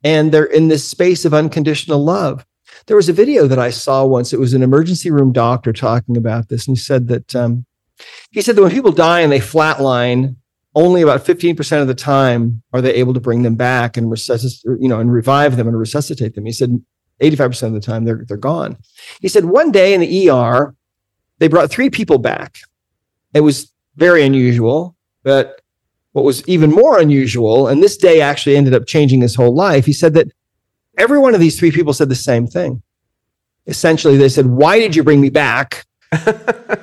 and 0.04 0.32
they're 0.32 0.44
in 0.44 0.68
this 0.68 0.88
space 0.88 1.24
of 1.24 1.34
unconditional 1.34 2.02
love. 2.04 2.44
There 2.86 2.96
was 2.96 3.08
a 3.08 3.12
video 3.12 3.46
that 3.46 3.58
i 3.58 3.70
saw 3.70 4.04
once. 4.04 4.32
It 4.32 4.40
was 4.40 4.54
an 4.54 4.62
emergency 4.62 5.10
room 5.10 5.32
doctor 5.32 5.72
talking 5.72 6.16
about 6.16 6.48
this 6.48 6.66
and 6.66 6.76
he 6.76 6.80
said 6.80 7.08
that 7.08 7.36
um, 7.36 7.66
he 8.30 8.42
said 8.42 8.56
that 8.56 8.62
when 8.62 8.70
people 8.70 8.92
die 8.92 9.20
and 9.20 9.30
they 9.30 9.38
flatline 9.38 10.36
only 10.74 11.02
about 11.02 11.24
15% 11.24 11.82
of 11.82 11.86
the 11.86 11.94
time 11.94 12.62
are 12.72 12.80
they 12.80 12.94
able 12.94 13.12
to 13.12 13.20
bring 13.20 13.42
them 13.42 13.56
back 13.56 13.96
and 13.96 14.10
resuscitate 14.10 14.80
you 14.80 14.88
know 14.88 15.00
and 15.00 15.12
revive 15.12 15.56
them 15.56 15.68
and 15.68 15.78
resuscitate 15.78 16.34
them. 16.34 16.46
He 16.46 16.52
said 16.52 16.82
85% 17.20 17.62
of 17.68 17.72
the 17.74 17.80
time 17.80 18.04
they're 18.04 18.24
they're 18.26 18.36
gone. 18.36 18.78
He 19.20 19.28
said 19.28 19.44
one 19.44 19.70
day 19.70 19.94
in 19.94 20.00
the 20.00 20.30
er 20.30 20.74
they 21.42 21.48
brought 21.48 21.70
three 21.70 21.90
people 21.90 22.18
back 22.18 22.58
it 23.34 23.40
was 23.40 23.72
very 23.96 24.22
unusual 24.24 24.96
but 25.24 25.60
what 26.12 26.24
was 26.24 26.46
even 26.48 26.70
more 26.70 27.00
unusual 27.00 27.66
and 27.66 27.82
this 27.82 27.96
day 27.96 28.20
actually 28.20 28.56
ended 28.56 28.72
up 28.72 28.86
changing 28.86 29.20
his 29.20 29.34
whole 29.34 29.52
life 29.52 29.84
he 29.84 29.92
said 29.92 30.14
that 30.14 30.28
every 30.98 31.18
one 31.18 31.34
of 31.34 31.40
these 31.40 31.58
three 31.58 31.72
people 31.72 31.92
said 31.92 32.08
the 32.08 32.14
same 32.14 32.46
thing 32.46 32.80
essentially 33.66 34.16
they 34.16 34.28
said 34.28 34.46
why 34.46 34.78
did 34.78 34.94
you 34.94 35.02
bring 35.02 35.20
me 35.20 35.30
back 35.30 35.84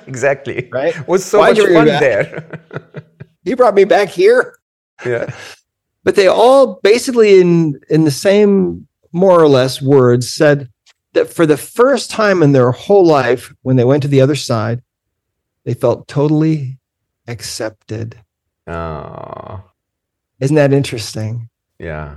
exactly. 0.08 0.68
right 0.72 1.08
Was 1.08 1.24
so 1.24 1.40
Why'd 1.40 1.58
much 1.58 1.68
you 1.68 1.74
fun 1.74 1.86
there. 1.86 2.60
you 3.44 3.56
brought 3.56 3.76
me 3.76 3.86
back 3.86 4.10
here 4.10 4.60
yeah. 5.06 5.34
but 6.04 6.16
they 6.16 6.28
all 6.28 6.82
basically 6.84 7.40
in 7.40 7.80
in 7.90 8.04
the 8.04 8.12
same 8.12 8.88
more 9.14 9.40
or 9.40 9.48
less 9.48 9.82
words 9.82 10.30
said 10.30 10.70
that 11.14 11.32
for 11.34 11.46
the 11.46 11.58
first 11.58 12.12
time 12.12 12.44
in 12.44 12.52
their 12.52 12.72
whole 12.72 13.06
life 13.06 13.54
when 13.62 13.76
they 13.76 13.84
went 13.86 14.02
to 14.04 14.08
the 14.10 14.22
other 14.22 14.36
side 14.36 14.82
they 15.66 15.74
felt 15.74 16.08
totally 16.08 16.78
accepted 17.28 18.16
Oh. 18.68 19.64
isn't 20.40 20.56
that 20.56 20.74
interesting 20.74 21.50
Yeah. 21.80 22.16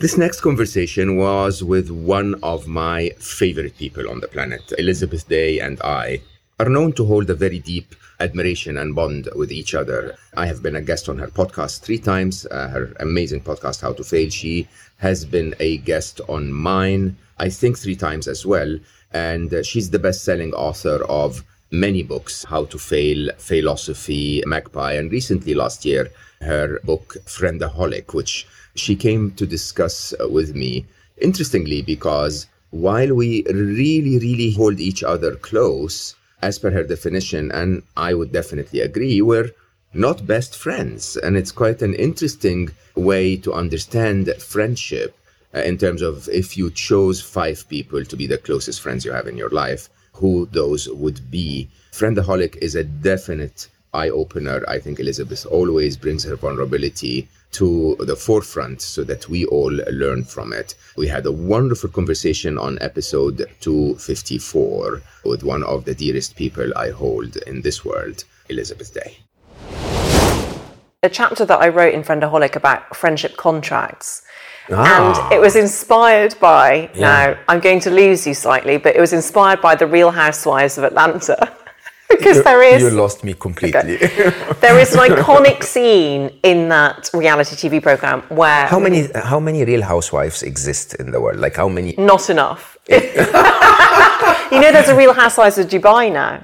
This 0.00 0.16
next 0.16 0.40
conversation 0.42 1.16
was 1.16 1.64
with 1.64 1.90
one 1.90 2.36
of 2.42 2.68
my 2.68 3.10
favorite 3.18 3.76
people 3.76 4.08
on 4.08 4.20
the 4.20 4.28
planet. 4.28 4.62
Elizabeth 4.78 5.28
Day 5.28 5.58
and 5.58 5.80
I 5.82 6.20
are 6.60 6.68
known 6.68 6.92
to 6.92 7.04
hold 7.04 7.30
a 7.30 7.34
very 7.34 7.60
deep 7.60 7.94
admiration 8.18 8.78
and 8.78 8.94
bond 8.94 9.28
with 9.36 9.52
each 9.52 9.74
other. 9.74 10.16
I 10.36 10.46
have 10.46 10.60
been 10.60 10.74
a 10.74 10.80
guest 10.80 11.08
on 11.08 11.16
her 11.18 11.28
podcast 11.28 11.82
three 11.82 11.98
times, 11.98 12.46
uh, 12.46 12.68
her 12.68 12.92
amazing 12.98 13.42
podcast, 13.42 13.80
How 13.80 13.92
to 13.92 14.02
Fail. 14.02 14.28
She 14.28 14.66
has 14.96 15.24
been 15.24 15.54
a 15.60 15.78
guest 15.78 16.20
on 16.28 16.52
mine, 16.52 17.16
I 17.38 17.48
think, 17.48 17.78
three 17.78 17.94
times 17.94 18.26
as 18.26 18.44
well. 18.44 18.76
And 19.12 19.54
uh, 19.54 19.62
she's 19.62 19.90
the 19.90 20.00
best 20.00 20.24
selling 20.24 20.52
author 20.54 21.04
of 21.04 21.44
many 21.70 22.02
books 22.02 22.44
How 22.44 22.64
to 22.64 22.78
Fail, 22.78 23.30
Philosophy, 23.38 24.42
Magpie, 24.44 24.94
and 24.94 25.12
recently 25.12 25.54
last 25.54 25.84
year, 25.84 26.10
her 26.40 26.80
book 26.82 27.16
Friendaholic, 27.26 28.14
which 28.14 28.48
she 28.74 28.96
came 28.96 29.30
to 29.32 29.46
discuss 29.46 30.12
with 30.28 30.56
me. 30.56 30.86
Interestingly, 31.18 31.82
because 31.82 32.48
while 32.70 33.14
we 33.14 33.44
really, 33.44 34.18
really 34.18 34.52
hold 34.52 34.80
each 34.80 35.04
other 35.04 35.36
close, 35.36 36.16
as 36.42 36.58
per 36.58 36.70
her 36.70 36.84
definition, 36.84 37.50
and 37.52 37.82
I 37.96 38.14
would 38.14 38.32
definitely 38.32 38.80
agree, 38.80 39.20
we're 39.20 39.50
not 39.92 40.26
best 40.26 40.56
friends. 40.56 41.16
And 41.16 41.36
it's 41.36 41.52
quite 41.52 41.82
an 41.82 41.94
interesting 41.94 42.70
way 42.94 43.36
to 43.36 43.52
understand 43.52 44.32
friendship 44.38 45.16
uh, 45.54 45.60
in 45.60 45.78
terms 45.78 46.02
of 46.02 46.28
if 46.28 46.56
you 46.56 46.70
chose 46.70 47.20
five 47.20 47.68
people 47.68 48.04
to 48.04 48.16
be 48.16 48.26
the 48.26 48.38
closest 48.38 48.80
friends 48.80 49.04
you 49.04 49.12
have 49.12 49.26
in 49.26 49.36
your 49.36 49.50
life, 49.50 49.88
who 50.12 50.48
those 50.52 50.88
would 50.88 51.30
be. 51.30 51.68
Friendaholic 51.92 52.56
is 52.56 52.74
a 52.74 52.84
definite 52.84 53.68
eye 53.94 54.10
opener. 54.10 54.64
I 54.68 54.78
think 54.78 55.00
Elizabeth 55.00 55.46
always 55.46 55.96
brings 55.96 56.24
her 56.24 56.36
vulnerability 56.36 57.28
to 57.52 57.96
the 58.00 58.16
forefront 58.16 58.82
so 58.82 59.04
that 59.04 59.28
we 59.28 59.44
all 59.46 59.72
learn 59.90 60.24
from 60.24 60.52
it. 60.52 60.74
We 60.96 61.08
had 61.08 61.26
a 61.26 61.32
wonderful 61.32 61.90
conversation 61.90 62.58
on 62.58 62.78
episode 62.80 63.46
254 63.60 65.02
with 65.24 65.42
one 65.42 65.62
of 65.64 65.84
the 65.84 65.94
dearest 65.94 66.36
people 66.36 66.72
I 66.76 66.90
hold 66.90 67.36
in 67.46 67.62
this 67.62 67.84
world, 67.84 68.24
Elizabeth 68.48 68.92
Day. 68.94 69.18
a 71.04 71.08
chapter 71.08 71.44
that 71.44 71.60
I 71.60 71.68
wrote 71.68 71.94
in 71.94 72.02
Friendaholic 72.02 72.56
about 72.56 72.96
friendship 72.96 73.36
contracts. 73.36 74.22
Ah. 74.70 75.28
And 75.28 75.32
it 75.32 75.40
was 75.40 75.56
inspired 75.56 76.34
by, 76.40 76.90
now 76.96 77.38
I'm 77.48 77.60
going 77.60 77.80
to 77.80 77.90
lose 77.90 78.26
you 78.26 78.34
slightly, 78.34 78.78
but 78.78 78.96
it 78.96 79.00
was 79.00 79.12
inspired 79.12 79.60
by 79.60 79.74
the 79.76 79.86
Real 79.86 80.10
Housewives 80.10 80.76
of 80.76 80.84
Atlanta. 80.84 81.56
because 82.08 82.42
there 82.44 82.62
is 82.62 82.82
You 82.82 82.90
lost 82.90 83.24
me 83.24 83.34
completely. 83.34 83.96
there 84.60 84.78
is 84.78 84.94
an 84.94 85.00
iconic 85.00 85.62
scene 85.62 86.30
in 86.42 86.68
that 86.68 87.10
reality 87.12 87.54
TV 87.56 87.82
program 87.82 88.22
where 88.28 88.66
how 88.66 88.78
many 88.78 89.08
how 89.14 89.40
many 89.40 89.64
real 89.64 89.82
housewives 89.82 90.42
exist 90.42 90.94
in 90.94 91.10
the 91.10 91.20
world? 91.20 91.38
Like 91.38 91.56
how 91.56 91.68
many? 91.68 91.94
not 91.98 92.30
enough. 92.30 92.76
you 92.88 94.60
know 94.60 94.72
there's 94.72 94.88
a 94.88 94.96
Real 94.96 95.12
Housewives 95.12 95.58
of 95.58 95.66
Dubai 95.68 96.12
now. 96.12 96.42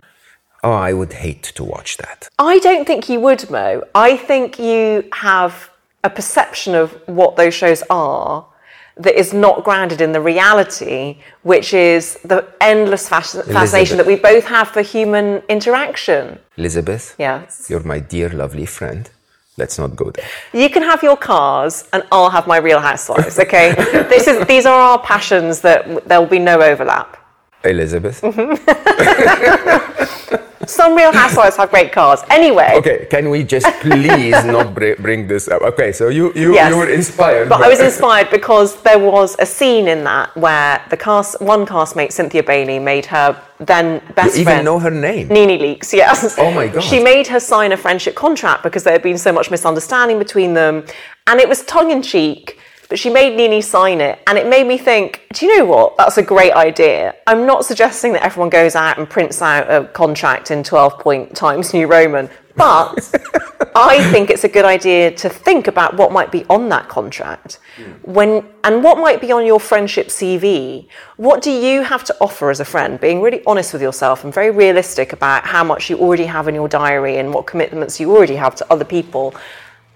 Oh, 0.62 0.72
I 0.72 0.92
would 0.92 1.12
hate 1.12 1.42
to 1.56 1.64
watch 1.64 1.96
that. 1.98 2.28
I 2.38 2.58
don't 2.58 2.86
think 2.86 3.08
you 3.08 3.20
would, 3.20 3.50
Mo. 3.50 3.84
I 3.94 4.16
think 4.16 4.58
you 4.58 5.08
have 5.12 5.70
a 6.02 6.10
perception 6.10 6.74
of 6.74 6.92
what 7.06 7.36
those 7.36 7.54
shows 7.54 7.82
are 7.90 8.46
that 8.96 9.18
is 9.18 9.32
not 9.32 9.64
grounded 9.64 10.00
in 10.00 10.12
the 10.12 10.20
reality, 10.20 11.18
which 11.42 11.74
is 11.74 12.14
the 12.24 12.46
endless 12.60 13.08
fasc- 13.08 13.44
fascination 13.52 13.96
that 13.96 14.06
we 14.06 14.14
both 14.16 14.44
have 14.46 14.68
for 14.68 14.82
human 14.82 15.42
interaction. 15.48 16.38
Elizabeth, 16.56 17.14
Yes. 17.18 17.66
you're 17.68 17.82
my 17.82 17.98
dear, 17.98 18.28
lovely 18.30 18.66
friend. 18.66 19.10
Let's 19.56 19.78
not 19.78 19.94
go 19.96 20.10
there. 20.10 20.26
You 20.52 20.68
can 20.68 20.82
have 20.82 21.02
your 21.02 21.16
cars, 21.16 21.84
and 21.92 22.02
I'll 22.10 22.30
have 22.30 22.46
my 22.46 22.56
Real 22.58 22.80
Housewives. 22.80 23.38
Okay, 23.38 23.72
this 24.08 24.26
is 24.26 24.44
these 24.46 24.66
are 24.66 24.80
our 24.80 24.98
passions 24.98 25.60
that 25.60 26.08
there 26.08 26.20
will 26.20 26.26
be 26.28 26.40
no 26.40 26.60
overlap. 26.60 27.16
Elizabeth. 27.64 28.20
Mm-hmm. 28.20 28.54
Some 30.66 30.94
Real 30.96 31.12
Housewives 31.12 31.56
have 31.56 31.70
great 31.70 31.92
cars. 31.92 32.20
Anyway, 32.30 32.72
Okay, 32.76 33.06
can 33.10 33.30
we 33.30 33.42
just 33.42 33.66
please 33.80 34.44
not 34.44 34.74
br- 34.74 34.94
bring 35.00 35.26
this 35.28 35.48
up? 35.48 35.62
Okay, 35.62 35.92
so 35.92 36.08
you 36.08 36.32
you, 36.34 36.54
Yes. 36.54 36.70
you 36.70 36.76
were 36.78 36.88
inspired. 36.90 37.48
But 37.48 37.58
by- 37.60 37.66
I 37.66 37.68
was 37.68 37.80
inspired 37.80 38.30
because 38.30 38.76
there 38.82 38.98
was 38.98 39.36
a 39.38 39.46
scene 39.46 39.88
in 39.88 40.04
that 40.04 40.34
where 40.36 40.80
the 40.90 40.96
cast, 40.96 41.40
one 41.40 41.66
castmate, 41.66 42.12
Cynthia 42.12 42.42
Bailey, 42.42 42.78
made 42.78 43.06
her 43.06 43.36
then 43.60 44.00
best 44.14 44.34
You 44.34 44.42
even 44.42 44.52
friend. 44.54 44.64
know 44.64 44.78
her 44.78 44.90
name. 44.90 45.28
NeNe 45.28 45.58
Leakes, 45.60 45.92
yes. 45.92 46.36
Oh 46.38 46.50
my 46.50 46.68
God. 46.68 46.82
She 46.82 47.02
made 47.02 47.26
her 47.28 47.40
sign 47.40 47.72
a 47.72 47.76
friendship 47.76 48.14
contract 48.14 48.62
because 48.62 48.82
there 48.84 48.92
had 48.92 49.02
been 49.02 49.18
so 49.18 49.32
much 49.32 49.50
misunderstanding 49.50 50.18
between 50.18 50.54
them. 50.54 50.84
And 51.26 51.40
it 51.40 51.48
was 51.48 51.62
tongue 51.64 51.90
in 51.90 52.02
cheek, 52.02 52.58
but 52.88 52.98
she 52.98 53.10
made 53.10 53.36
NeNe 53.36 53.62
sign 53.62 54.00
it. 54.00 54.18
And 54.26 54.38
it 54.38 54.46
made 54.46 54.66
me 54.66 54.78
think, 54.78 55.26
do 55.32 55.46
you 55.46 55.58
know 55.58 55.64
what? 55.64 55.96
That's 55.96 56.18
a 56.18 56.22
great 56.22 56.52
idea. 56.52 57.14
I'm 57.26 57.46
not 57.46 57.64
suggesting 57.64 58.12
that 58.12 58.22
everyone 58.22 58.50
goes 58.50 58.74
out 58.74 58.98
and 58.98 59.08
prints 59.08 59.40
out 59.42 59.70
a 59.70 59.88
contract 59.88 60.50
in 60.50 60.62
12 60.62 60.98
point 60.98 61.34
Times 61.36 61.72
New 61.72 61.86
Roman, 61.86 62.28
but 62.56 63.12
I 63.74 64.08
think 64.12 64.30
it's 64.30 64.44
a 64.44 64.48
good 64.48 64.64
idea 64.64 65.10
to 65.12 65.28
think 65.28 65.66
about 65.66 65.96
what 65.96 66.12
might 66.12 66.30
be 66.30 66.44
on 66.48 66.68
that 66.68 66.88
contract 66.88 67.58
hmm. 67.76 67.92
when 68.02 68.46
and 68.62 68.84
what 68.84 68.98
might 68.98 69.20
be 69.20 69.32
on 69.32 69.44
your 69.44 69.58
friendship 69.58 70.08
CV. 70.08 70.86
What 71.16 71.42
do 71.42 71.50
you 71.50 71.82
have 71.82 72.04
to 72.04 72.16
offer 72.20 72.50
as 72.50 72.60
a 72.60 72.64
friend? 72.64 73.00
Being 73.00 73.20
really 73.20 73.42
honest 73.46 73.72
with 73.72 73.82
yourself 73.82 74.24
and 74.24 74.32
very 74.32 74.50
realistic 74.50 75.12
about 75.12 75.44
how 75.44 75.64
much 75.64 75.90
you 75.90 75.98
already 75.98 76.26
have 76.26 76.48
in 76.48 76.54
your 76.54 76.68
diary 76.68 77.18
and 77.18 77.34
what 77.34 77.46
commitments 77.46 77.98
you 77.98 78.14
already 78.14 78.36
have 78.36 78.54
to 78.56 78.72
other 78.72 78.84
people. 78.84 79.34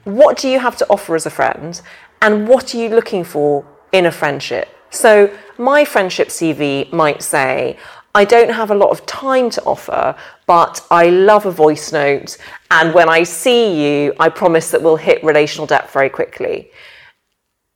What 0.05 0.39
do 0.39 0.49
you 0.49 0.59
have 0.59 0.77
to 0.79 0.87
offer 0.89 1.15
as 1.15 1.27
a 1.27 1.31
friend? 1.31 1.81
And 2.23 2.49
what 2.49 2.75
are 2.75 2.79
you 2.79 2.89
looking 2.89 3.25
for 3.25 3.65
in 3.93 4.07
a 4.07 4.13
friendship? 4.13 4.69
So, 4.91 5.31
my 5.59 5.85
friendship 5.85 6.29
CV 6.29 6.91
might 6.93 7.23
say, 7.23 7.77
I 8.15 8.25
don't 8.25 8.51
have 8.51 8.71
a 8.71 8.75
lot 8.75 8.91
of 8.91 9.05
time 9.07 9.51
to 9.51 9.63
offer, 9.63 10.17
but 10.47 10.85
I 10.91 11.11
love 11.11 11.47
a 11.47 11.51
voice 11.51 11.93
note. 11.93 12.39
And 12.71 12.95
when 12.95 13.09
I 13.09 13.23
see 13.23 13.63
you, 13.85 14.15
I 14.19 14.29
promise 14.29 14.71
that 14.71 14.83
we'll 14.83 14.97
hit 14.97 15.23
relational 15.23 15.67
depth 15.67 15.93
very 15.93 16.09
quickly. 16.09 16.71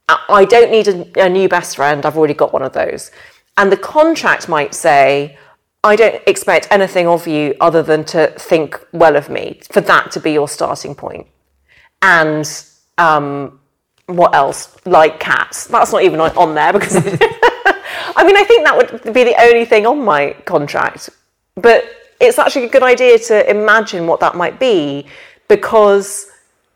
I 0.08 0.44
don't 0.44 0.70
need 0.70 0.88
a, 0.88 1.26
a 1.26 1.28
new 1.28 1.48
best 1.48 1.76
friend, 1.76 2.04
I've 2.04 2.16
already 2.16 2.34
got 2.34 2.52
one 2.52 2.62
of 2.62 2.72
those. 2.72 3.10
And 3.56 3.70
the 3.70 3.76
contract 3.76 4.48
might 4.48 4.74
say, 4.74 5.38
I 5.84 5.96
don't 5.96 6.22
expect 6.26 6.68
anything 6.70 7.06
of 7.06 7.26
you 7.26 7.54
other 7.60 7.82
than 7.82 8.04
to 8.06 8.28
think 8.38 8.80
well 8.92 9.16
of 9.16 9.28
me, 9.28 9.60
for 9.70 9.80
that 9.82 10.10
to 10.12 10.20
be 10.20 10.32
your 10.32 10.48
starting 10.48 10.94
point. 10.94 11.26
And 12.00 12.46
um, 12.98 13.60
what 14.06 14.34
else? 14.34 14.76
Like 14.84 15.20
cats. 15.20 15.66
That's 15.66 15.92
not 15.92 16.02
even 16.02 16.20
on, 16.20 16.54
there 16.54 16.72
because 16.72 16.96
I 18.16 18.24
mean, 18.24 18.36
I 18.36 18.44
think 18.44 18.64
that 18.64 18.76
would 18.76 19.14
be 19.14 19.24
the 19.24 19.40
only 19.40 19.64
thing 19.64 19.86
on 19.86 20.04
my 20.04 20.32
contract. 20.44 21.10
But 21.54 21.84
it's 22.20 22.38
actually 22.38 22.66
a 22.66 22.68
good 22.68 22.82
idea 22.82 23.18
to 23.18 23.50
imagine 23.50 24.06
what 24.06 24.20
that 24.20 24.34
might 24.34 24.58
be 24.58 25.06
because 25.48 26.26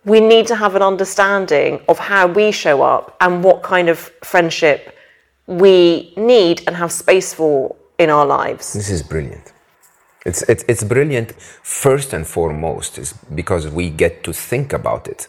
we 0.04 0.21
need 0.21 0.47
to 0.47 0.56
have 0.56 0.75
an 0.76 0.83
understanding 0.83 1.80
of 1.88 1.99
how 1.99 2.26
we 2.26 2.52
show 2.52 2.83
up 2.83 3.16
and 3.21 3.42
what 3.42 3.62
kind 3.62 3.88
of 3.88 3.99
friendship 4.23 4.97
we 5.47 6.12
need 6.16 6.62
and 6.66 6.76
have 6.76 6.92
space 6.92 7.35
for 7.35 7.75
in 7.99 8.11
our 8.11 8.26
lives. 8.26 8.73
This 8.73 8.90
is 8.90 9.02
brilliant. 9.02 9.52
It's, 10.25 10.42
it's, 10.42 10.64
it's 10.68 10.83
brilliant 10.83 11.33
first 11.62 12.12
and 12.12 12.26
foremost 12.26 12.99
is 12.99 13.12
because 13.34 13.69
we 13.69 13.91
get 13.91 14.25
to 14.25 14.32
think 14.32 14.73
about 14.73 15.06
it. 15.06 15.28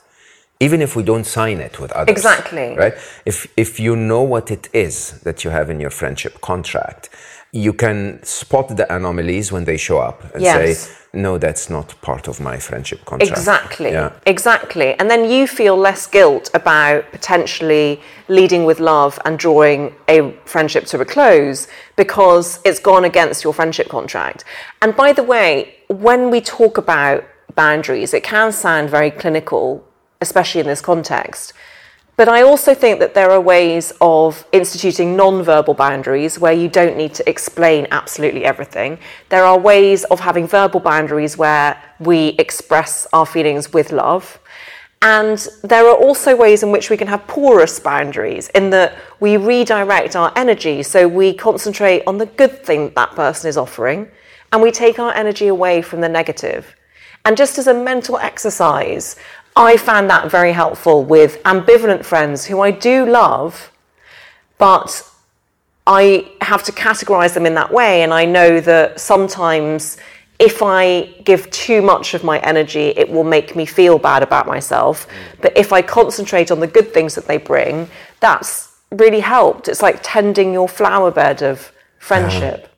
Even 0.60 0.82
if 0.82 0.96
we 0.96 1.04
don't 1.04 1.26
sign 1.26 1.60
it 1.60 1.80
with 1.80 1.92
others. 1.92 2.12
Exactly. 2.12 2.76
Right? 2.76 2.94
If, 3.26 3.48
if 3.56 3.80
you 3.80 3.96
know 3.96 4.24
what 4.24 4.50
it 4.50 4.70
is 4.74 5.22
that 5.22 5.44
you 5.44 5.52
have 5.52 5.70
in 5.70 5.80
your 5.80 5.92
friendship 5.92 6.42
contract, 6.42 7.10
you 7.52 7.74
can 7.74 8.22
spot 8.24 8.76
the 8.76 8.94
anomalies 8.94 9.52
when 9.52 9.66
they 9.66 9.78
show 9.78 10.00
up 10.00 10.24
and 10.34 10.44
Yes. 10.44 10.80
say, 10.80 10.94
no, 11.14 11.38
that's 11.38 11.70
not 11.70 12.00
part 12.02 12.28
of 12.28 12.40
my 12.40 12.58
friendship 12.58 13.06
contract. 13.06 13.32
Exactly. 13.32 13.92
Yeah. 13.92 14.12
Exactly. 14.26 14.94
And 15.00 15.10
then 15.10 15.30
you 15.30 15.48
feel 15.48 15.78
less 15.78 16.06
guilt 16.08 16.50
about 16.54 17.12
potentially 17.12 18.02
leading 18.28 18.66
with 18.66 18.80
love 18.80 19.18
and 19.26 19.40
drawing 19.40 19.96
a 20.10 20.34
friendship 20.46 20.86
to 20.88 21.00
a 21.00 21.06
close 21.06 21.68
because 21.96 22.60
it's 22.66 22.80
gone 22.80 23.06
against 23.06 23.44
your 23.44 23.54
friendship 23.54 23.88
contract. 23.90 24.44
And 24.82 24.96
by 24.96 25.14
the 25.14 25.24
way, 25.24 25.76
when 25.88 26.30
we 26.30 26.42
talk 26.42 26.78
about 26.78 27.24
boundaries, 27.56 28.14
it 28.14 28.24
can 28.24 28.52
sound 28.52 28.90
very 28.90 29.10
clinical, 29.10 29.87
especially 30.22 30.62
in 30.62 30.68
this 30.68 30.82
context. 30.82 31.54
But 32.18 32.28
I 32.28 32.42
also 32.42 32.74
think 32.74 33.00
that 33.00 33.14
there 33.14 33.30
are 33.30 33.40
ways 33.40 33.94
of 34.02 34.44
instituting 34.52 35.16
non-verbal 35.16 35.76
boundaries 35.76 36.40
where 36.40 36.52
you 36.52 36.68
don't 36.68 36.98
need 36.98 37.14
to 37.14 37.30
explain 37.30 37.88
absolutely 37.92 38.44
everything. 38.44 38.98
There 39.30 39.46
are 39.46 39.60
ways 39.60 40.04
of 40.06 40.20
having 40.20 40.48
verbal 40.48 40.80
boundaries 40.80 41.38
where 41.38 41.80
we 42.00 42.30
express 42.40 43.06
our 43.14 43.28
feelings 43.28 43.72
with 43.72 43.92
love. 43.92 44.40
And 45.04 45.48
there 45.64 45.88
are 45.88 45.96
also 45.96 46.36
ways 46.36 46.64
in 46.64 46.72
which 46.72 46.90
we 46.90 46.98
can 46.98 47.08
have 47.08 47.28
porous 47.28 47.80
boundaries 47.80 48.50
in 48.56 48.72
that 48.72 48.98
we 49.20 49.38
redirect 49.38 50.16
our 50.16 50.34
energy. 50.36 50.82
So 50.82 51.08
we 51.08 51.36
concentrate 51.36 52.02
on 52.08 52.18
the 52.18 52.26
good 52.26 52.66
thing 52.66 52.92
that 52.96 53.12
person 53.12 53.48
is 53.48 53.58
offering 53.58 54.10
and 54.52 54.64
we 54.64 54.72
take 54.72 54.98
our 54.98 55.14
energy 55.14 55.48
away 55.48 55.84
from 55.84 56.02
the 56.02 56.10
negative. 56.10 56.76
And 57.26 57.36
just 57.36 57.58
as 57.58 57.68
a 57.68 57.74
mental 57.74 58.18
exercise, 58.18 59.18
I 59.58 59.76
found 59.76 60.08
that 60.12 60.30
very 60.30 60.52
helpful 60.52 61.04
with 61.04 61.42
ambivalent 61.44 62.06
friends 62.06 62.46
who 62.46 62.62
I 62.62 62.70
do 62.70 63.08
love, 63.08 63.72
but 64.60 65.04
I 65.88 66.32
have 66.42 66.64
to 66.66 66.72
categorize 66.72 67.34
them 67.34 67.48
in 67.48 67.56
that 67.56 67.72
way. 67.74 68.04
And 68.04 68.14
I 68.14 68.26
know 68.26 68.60
that 68.62 69.00
sometimes 69.00 69.98
if 70.38 70.62
I 70.62 71.06
give 71.24 71.50
too 71.50 71.82
much 71.82 72.14
of 72.14 72.24
my 72.24 72.38
energy, 72.40 72.94
it 72.96 73.10
will 73.10 73.24
make 73.24 73.56
me 73.56 73.66
feel 73.66 73.98
bad 73.98 74.22
about 74.22 74.46
myself. 74.46 75.08
Mm. 75.08 75.42
But 75.42 75.58
if 75.58 75.74
I 75.74 75.82
concentrate 75.82 76.52
on 76.52 76.60
the 76.60 76.68
good 76.68 76.94
things 76.94 77.16
that 77.16 77.26
they 77.26 77.38
bring, 77.38 77.90
that's 78.20 78.76
really 78.92 79.22
helped. 79.22 79.68
It's 79.68 79.82
like 79.82 80.00
tending 80.04 80.54
your 80.54 80.70
flower 80.70 81.10
bed 81.10 81.42
of 81.42 81.72
friendship. 81.98 82.70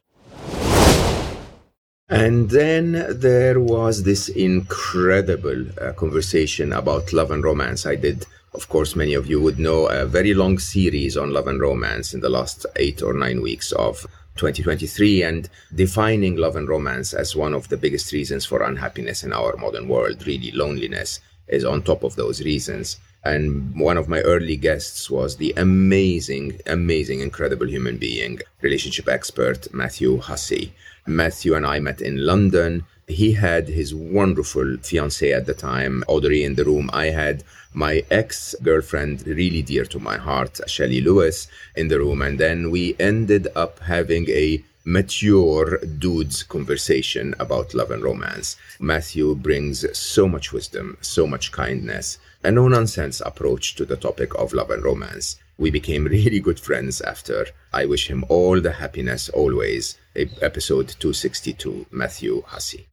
And 2.10 2.50
then 2.50 3.06
there 3.20 3.60
was 3.60 4.02
this 4.02 4.30
incredible 4.30 5.66
uh, 5.80 5.94
conversation 5.94 6.74
about 6.74 7.14
love 7.14 7.30
and 7.30 7.44
romance. 7.44 7.86
I 7.86 7.96
did, 7.96 8.26
of 8.56 8.68
course, 8.68 8.96
many 8.96 9.14
of 9.14 9.28
you 9.28 9.40
would 9.40 9.60
know, 9.60 9.86
a 9.86 10.08
very 10.08 10.34
long 10.34 10.58
series 10.58 11.16
on 11.16 11.32
love 11.32 11.48
and 11.48 11.62
romance 11.62 12.16
in 12.16 12.22
the 12.22 12.30
last 12.30 12.66
eight 12.78 13.04
or 13.04 13.14
nine 13.14 13.44
weeks 13.44 13.72
of 13.74 14.08
2023 14.38 15.22
and 15.22 15.50
defining 15.76 16.36
love 16.36 16.56
and 16.56 16.68
romance 16.68 17.14
as 17.14 17.36
one 17.36 17.54
of 17.54 17.70
the 17.70 17.78
biggest 17.78 18.12
reasons 18.12 18.44
for 18.44 18.64
unhappiness 18.64 19.24
in 19.24 19.32
our 19.32 19.56
modern 19.58 19.88
world. 19.88 20.26
Really, 20.26 20.52
loneliness 20.52 21.20
is 21.48 21.64
on 21.64 21.84
top 21.84 22.04
of 22.04 22.16
those 22.16 22.42
reasons. 22.42 22.98
And 23.24 23.80
one 23.80 23.98
of 23.98 24.08
my 24.08 24.22
early 24.22 24.56
guests 24.56 25.12
was 25.12 25.36
the 25.36 25.54
amazing, 25.58 26.60
amazing, 26.66 27.20
incredible 27.20 27.68
human 27.68 27.98
being, 27.98 28.40
relationship 28.62 29.08
expert 29.08 29.72
Matthew 29.72 30.18
Hussey. 30.18 30.74
Matthew 31.10 31.56
and 31.56 31.66
I 31.66 31.80
met 31.80 32.02
in 32.02 32.26
London. 32.26 32.86
He 33.08 33.34
had 33.34 33.68
his 33.68 33.94
wonderful 33.96 34.78
fiancée 34.78 35.36
at 35.36 35.48
the 35.48 35.56
time, 35.56 36.04
Audrey, 36.08 36.44
in 36.44 36.56
the 36.56 36.64
room. 36.64 36.90
I 36.94 37.08
had 37.08 37.44
my 37.74 38.04
ex 38.12 38.56
girlfriend, 38.62 39.26
really 39.26 39.64
dear 39.64 39.86
to 39.86 40.00
my 40.00 40.18
heart, 40.18 40.60
Shelley 40.68 41.02
Lewis, 41.02 41.48
in 41.76 41.88
the 41.88 41.98
room. 41.98 42.22
And 42.22 42.40
then 42.40 42.70
we 42.70 42.96
ended 43.00 43.48
up 43.56 43.80
having 43.80 44.30
a 44.30 44.64
mature 44.86 45.78
dudes 45.80 46.44
conversation 46.44 47.36
about 47.40 47.74
love 47.74 47.92
and 47.92 48.04
romance. 48.04 48.56
Matthew 48.80 49.36
brings 49.36 49.86
so 49.98 50.28
much 50.28 50.54
wisdom, 50.54 50.98
so 51.02 51.28
much 51.28 51.52
kindness, 51.52 52.18
a 52.44 52.52
no 52.52 52.68
nonsense 52.68 53.22
approach 53.26 53.76
to 53.76 53.86
the 53.86 53.98
topic 53.98 54.34
of 54.36 54.54
love 54.54 54.70
and 54.70 54.84
romance. 54.84 55.38
We 55.60 55.72
became 55.72 56.06
really 56.06 56.40
good 56.40 56.58
friends 56.58 57.02
after. 57.02 57.46
I 57.74 57.86
wish 57.86 58.10
him 58.10 58.24
all 58.30 58.62
the 58.62 58.72
happiness 58.72 59.28
always. 59.28 59.98
Episode 60.16 60.88
262, 61.00 61.86
Matthew 61.92 62.42
Hussey. 62.48 62.88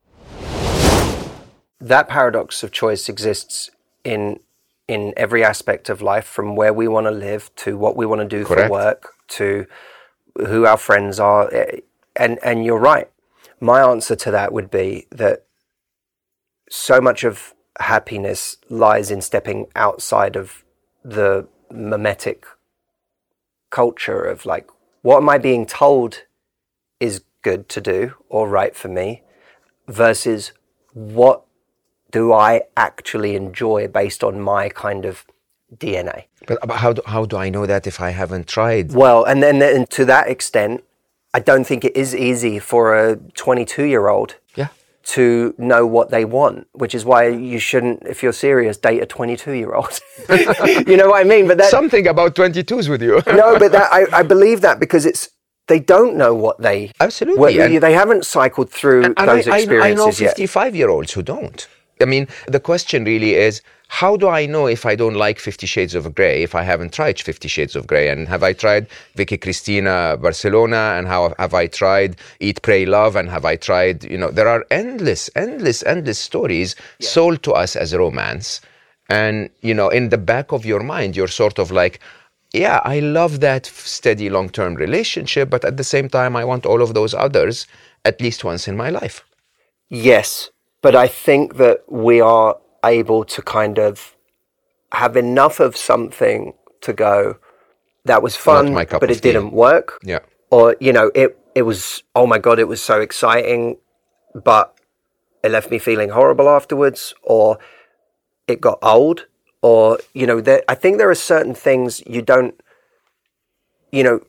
that 1.80 2.08
paradox 2.08 2.62
of 2.64 2.72
choice 2.72 3.08
exists 3.08 3.70
in 4.02 4.40
in 4.88 5.12
every 5.16 5.44
aspect 5.44 5.88
of 5.88 6.00
life 6.02 6.24
from 6.26 6.56
where 6.56 6.72
we 6.72 6.88
want 6.88 7.06
to 7.06 7.10
live 7.10 7.54
to 7.56 7.76
what 7.76 7.96
we 7.96 8.06
want 8.06 8.20
to 8.20 8.26
do 8.38 8.44
Correct. 8.44 8.68
for 8.68 8.72
work 8.72 9.12
to 9.28 9.66
who 10.36 10.64
our 10.64 10.76
friends 10.78 11.20
are 11.20 11.52
eh, 11.52 11.80
and 12.16 12.38
and 12.42 12.64
you're 12.64 12.78
right 12.78 13.10
my 13.60 13.80
answer 13.82 14.16
to 14.16 14.30
that 14.30 14.52
would 14.52 14.70
be 14.70 15.06
that 15.10 15.44
so 16.70 17.00
much 17.00 17.24
of 17.24 17.52
happiness 17.78 18.56
lies 18.70 19.10
in 19.10 19.20
stepping 19.20 19.66
outside 19.74 20.34
of 20.36 20.64
the 21.04 21.46
mimetic 21.70 22.46
culture 23.76 24.22
of 24.24 24.46
like, 24.46 24.66
what 25.02 25.18
am 25.18 25.28
I 25.28 25.36
being 25.36 25.66
told 25.66 26.22
is 26.98 27.14
good 27.42 27.68
to 27.74 27.80
do 27.92 28.00
or 28.30 28.48
right 28.48 28.74
for 28.74 28.88
me 28.88 29.22
versus 29.86 30.52
what 30.94 31.42
do 32.10 32.32
I 32.32 32.62
actually 32.74 33.36
enjoy 33.36 33.86
based 34.00 34.24
on 34.24 34.40
my 34.40 34.70
kind 34.70 35.04
of 35.04 35.26
DNA? 35.76 36.18
But, 36.46 36.58
but 36.66 36.76
how, 36.78 36.92
do, 36.94 37.02
how 37.04 37.26
do 37.26 37.36
I 37.36 37.50
know 37.50 37.66
that 37.66 37.86
if 37.86 38.00
I 38.00 38.10
haven't 38.10 38.46
tried? 38.48 38.92
Well, 38.92 39.24
and 39.24 39.42
then 39.42 39.60
and 39.60 39.90
to 39.90 40.06
that 40.06 40.26
extent, 40.28 40.82
I 41.34 41.40
don't 41.40 41.66
think 41.66 41.84
it 41.84 41.94
is 41.94 42.14
easy 42.14 42.58
for 42.58 42.82
a 42.96 43.16
22 43.16 43.84
year 43.84 44.08
old. 44.08 44.36
To 45.06 45.54
know 45.56 45.86
what 45.86 46.10
they 46.10 46.24
want, 46.24 46.66
which 46.72 46.94
is 46.94 47.04
why 47.04 47.28
you 47.28 47.58
shouldn't, 47.60 48.02
if 48.06 48.22
you're 48.22 48.32
serious, 48.32 48.76
date 48.76 49.00
a 49.00 49.06
22 49.06 49.52
year 49.52 49.72
old. 49.74 50.00
you 50.28 50.96
know 50.96 51.08
what 51.10 51.20
I 51.20 51.24
mean? 51.24 51.46
But 51.46 51.58
that, 51.58 51.70
Something 51.70 52.08
about 52.08 52.34
22s 52.34 52.88
with 52.88 53.02
you. 53.02 53.22
no, 53.26 53.58
but 53.58 53.70
that, 53.72 53.92
I, 53.92 54.06
I 54.12 54.22
believe 54.24 54.62
that 54.62 54.80
because 54.80 55.06
it's, 55.06 55.28
they 55.68 55.78
don't 55.78 56.16
know 56.16 56.34
what 56.34 56.60
they, 56.60 56.90
Absolutely. 57.00 57.40
what, 57.40 57.80
they 57.80 57.92
haven't 57.92 58.26
cycled 58.26 58.70
through 58.70 59.14
And 59.16 59.28
those 59.28 59.46
I, 59.48 59.52
I, 59.52 59.54
I 59.54 59.64
know 59.64 60.08
experiences 60.08 60.20
yet. 60.20 60.30
55 60.30 60.76
year 60.76 60.88
olds 60.88 61.12
who 61.12 61.22
don't. 61.22 61.68
I 62.00 62.04
mean, 62.04 62.28
the 62.46 62.60
question 62.60 63.04
really 63.04 63.34
is 63.34 63.62
how 63.88 64.16
do 64.16 64.28
I 64.28 64.46
know 64.46 64.66
if 64.66 64.84
I 64.84 64.96
don't 64.96 65.14
like 65.14 65.38
Fifty 65.38 65.66
Shades 65.66 65.94
of 65.94 66.14
Grey 66.14 66.42
if 66.42 66.54
I 66.54 66.62
haven't 66.62 66.92
tried 66.92 67.20
Fifty 67.20 67.48
Shades 67.48 67.76
of 67.76 67.86
Grey? 67.86 68.08
And 68.08 68.28
have 68.28 68.42
I 68.42 68.52
tried 68.52 68.88
Vicky 69.14 69.38
Cristina 69.38 70.18
Barcelona? 70.20 70.94
And 70.96 71.06
how 71.06 71.34
have 71.38 71.54
I 71.54 71.68
tried 71.68 72.16
Eat, 72.40 72.62
Pray, 72.62 72.84
Love? 72.84 73.16
And 73.16 73.30
have 73.30 73.44
I 73.44 73.56
tried, 73.56 74.04
you 74.04 74.18
know, 74.18 74.30
there 74.30 74.48
are 74.48 74.66
endless, 74.70 75.30
endless, 75.36 75.82
endless 75.84 76.18
stories 76.18 76.74
sold 77.00 77.42
to 77.44 77.52
us 77.52 77.76
as 77.76 77.94
romance. 77.94 78.60
And, 79.08 79.50
you 79.62 79.72
know, 79.72 79.88
in 79.88 80.08
the 80.08 80.18
back 80.18 80.50
of 80.50 80.66
your 80.66 80.82
mind, 80.82 81.16
you're 81.16 81.28
sort 81.28 81.60
of 81.60 81.70
like, 81.70 82.00
yeah, 82.52 82.80
I 82.84 82.98
love 83.00 83.40
that 83.40 83.66
steady 83.66 84.30
long 84.30 84.48
term 84.48 84.74
relationship, 84.74 85.48
but 85.48 85.64
at 85.64 85.76
the 85.76 85.84
same 85.84 86.08
time, 86.08 86.34
I 86.34 86.44
want 86.44 86.66
all 86.66 86.82
of 86.82 86.94
those 86.94 87.14
others 87.14 87.66
at 88.04 88.20
least 88.20 88.44
once 88.44 88.66
in 88.66 88.76
my 88.76 88.90
life. 88.90 89.24
Yes, 89.88 90.50
but 90.86 90.94
I 90.94 91.08
think 91.08 91.56
that 91.56 91.82
we 91.90 92.20
are 92.20 92.58
able 92.84 93.24
to 93.24 93.42
kind 93.42 93.76
of 93.76 94.14
have 94.92 95.16
enough 95.16 95.58
of 95.58 95.76
something 95.76 96.54
to 96.82 96.92
go. 96.92 97.38
That 98.04 98.22
was 98.22 98.36
fun, 98.36 98.72
but 98.72 99.10
it 99.10 99.20
didn't 99.20 99.50
work. 99.50 99.98
Yeah. 100.04 100.20
Or 100.52 100.76
you 100.78 100.92
know, 100.92 101.10
it 101.12 101.36
it 101.56 101.62
was 101.62 102.04
oh 102.14 102.24
my 102.24 102.38
god, 102.38 102.60
it 102.60 102.68
was 102.68 102.80
so 102.80 103.00
exciting, 103.00 103.78
but 104.32 104.78
it 105.42 105.50
left 105.50 105.72
me 105.72 105.80
feeling 105.80 106.10
horrible 106.10 106.48
afterwards. 106.48 107.14
Or 107.24 107.58
it 108.46 108.60
got 108.60 108.78
old. 108.80 109.26
Or 109.62 109.98
you 110.14 110.24
know, 110.24 110.40
there, 110.40 110.62
I 110.68 110.76
think 110.76 110.98
there 110.98 111.10
are 111.10 111.16
certain 111.16 111.56
things 111.66 112.00
you 112.06 112.22
don't. 112.22 112.54
You 113.90 114.04
know, 114.04 114.20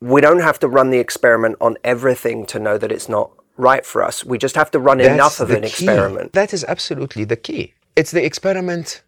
we 0.00 0.20
don't 0.20 0.42
have 0.42 0.60
to 0.60 0.68
run 0.68 0.90
the 0.90 1.00
experiment 1.00 1.56
on 1.60 1.76
everything 1.82 2.46
to 2.52 2.60
know 2.60 2.78
that 2.78 2.92
it's 2.92 3.08
not 3.08 3.32
right 3.56 3.84
for 3.84 4.02
us. 4.02 4.24
We 4.24 4.38
just 4.38 4.54
have 4.56 4.70
to 4.72 4.78
run 4.78 5.00
enough 5.00 5.40
of 5.40 5.50
an 5.50 5.62
key. 5.62 5.66
experiment. 5.68 6.32
That 6.32 6.52
is 6.52 6.64
absolutely 6.64 7.24
the 7.24 7.36
key. 7.36 7.74
It's 7.96 8.10
the 8.10 8.24
experiment. 8.24 9.02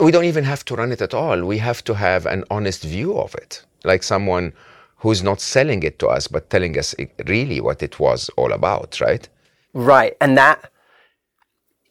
We 0.00 0.10
don't 0.10 0.24
even 0.24 0.44
have 0.44 0.64
to 0.66 0.74
run 0.76 0.92
it 0.92 1.02
at 1.02 1.12
all. 1.14 1.44
We 1.44 1.58
have 1.58 1.82
to 1.84 1.94
have 1.94 2.24
an 2.26 2.44
honest 2.50 2.82
view 2.82 3.18
of 3.18 3.34
it, 3.34 3.64
like 3.84 4.02
someone 4.02 4.52
who's 4.98 5.22
not 5.22 5.40
selling 5.40 5.82
it 5.82 5.98
to 5.98 6.06
us, 6.06 6.28
but 6.28 6.48
telling 6.48 6.78
us 6.78 6.94
really 7.26 7.60
what 7.60 7.82
it 7.82 7.98
was 7.98 8.30
all 8.36 8.52
about, 8.52 9.00
right? 9.00 9.28
Right. 9.74 10.16
And 10.20 10.38
that 10.38 10.70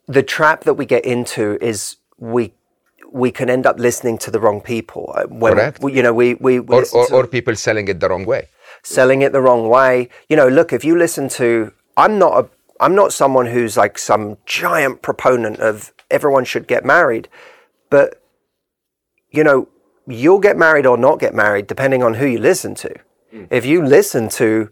the 0.07 0.23
trap 0.23 0.63
that 0.63 0.75
we 0.75 0.85
get 0.85 1.05
into 1.05 1.57
is 1.61 1.97
we 2.17 2.53
we 3.13 3.29
can 3.29 3.49
end 3.49 3.65
up 3.65 3.77
listening 3.77 4.17
to 4.19 4.31
the 4.31 4.39
wrong 4.39 4.61
people. 4.61 5.11
Uh, 5.15 5.25
When, 5.27 5.53
Correct. 5.53 5.83
we- 5.83 5.91
You 5.93 6.01
know, 6.01 6.13
we 6.13 6.35
we, 6.35 6.59
we 6.61 6.75
Or, 6.77 6.85
or, 6.93 7.13
or 7.13 7.27
people 7.27 7.55
selling 7.55 7.87
it 7.89 7.99
the 7.99 8.07
wrong 8.07 8.25
way. 8.25 8.47
selling 8.83 9.21
it 9.21 9.31
the 9.33 9.41
wrong 9.41 9.67
way. 9.67 10.07
You 10.29 10.37
know, 10.37 10.47
look, 10.47 10.71
if 10.71 10.83
you 10.85 10.97
listen 10.97 11.27
to 11.29 11.73
I'm 11.97 12.17
not 12.17 12.45
a 12.45 12.49
I'm 12.81 12.95
not 12.95 13.13
someone 13.13 13.45
who's 13.45 13.77
like 13.77 13.99
some 13.99 14.37
giant 14.45 15.03
proponent 15.03 15.59
of 15.59 15.93
everyone 16.09 16.45
should 16.45 16.67
get 16.67 16.83
married, 16.83 17.29
but 17.89 18.21
you 19.29 19.43
know, 19.43 19.69
you'll 20.07 20.39
get 20.39 20.57
married 20.57 20.85
or 20.85 20.97
not 20.97 21.19
get 21.19 21.33
married 21.33 21.67
depending 21.67 22.03
on 22.03 22.15
who 22.15 22.25
you 22.25 22.39
listen 22.39 22.75
to. 22.75 22.93
Hmm. 23.31 23.45
If 23.49 23.65
you 23.65 23.85
listen 23.85 24.29
to 24.29 24.69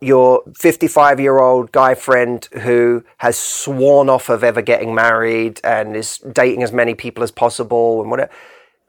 your 0.00 0.42
55 0.58 1.20
year 1.20 1.38
old 1.38 1.72
guy 1.72 1.94
friend 1.94 2.46
who 2.62 3.04
has 3.18 3.38
sworn 3.38 4.08
off 4.08 4.28
of 4.28 4.42
ever 4.42 4.62
getting 4.62 4.94
married 4.94 5.60
and 5.64 5.96
is 5.96 6.18
dating 6.18 6.62
as 6.62 6.72
many 6.72 6.94
people 6.94 7.22
as 7.22 7.30
possible 7.30 8.00
and 8.00 8.10
whatever, 8.10 8.30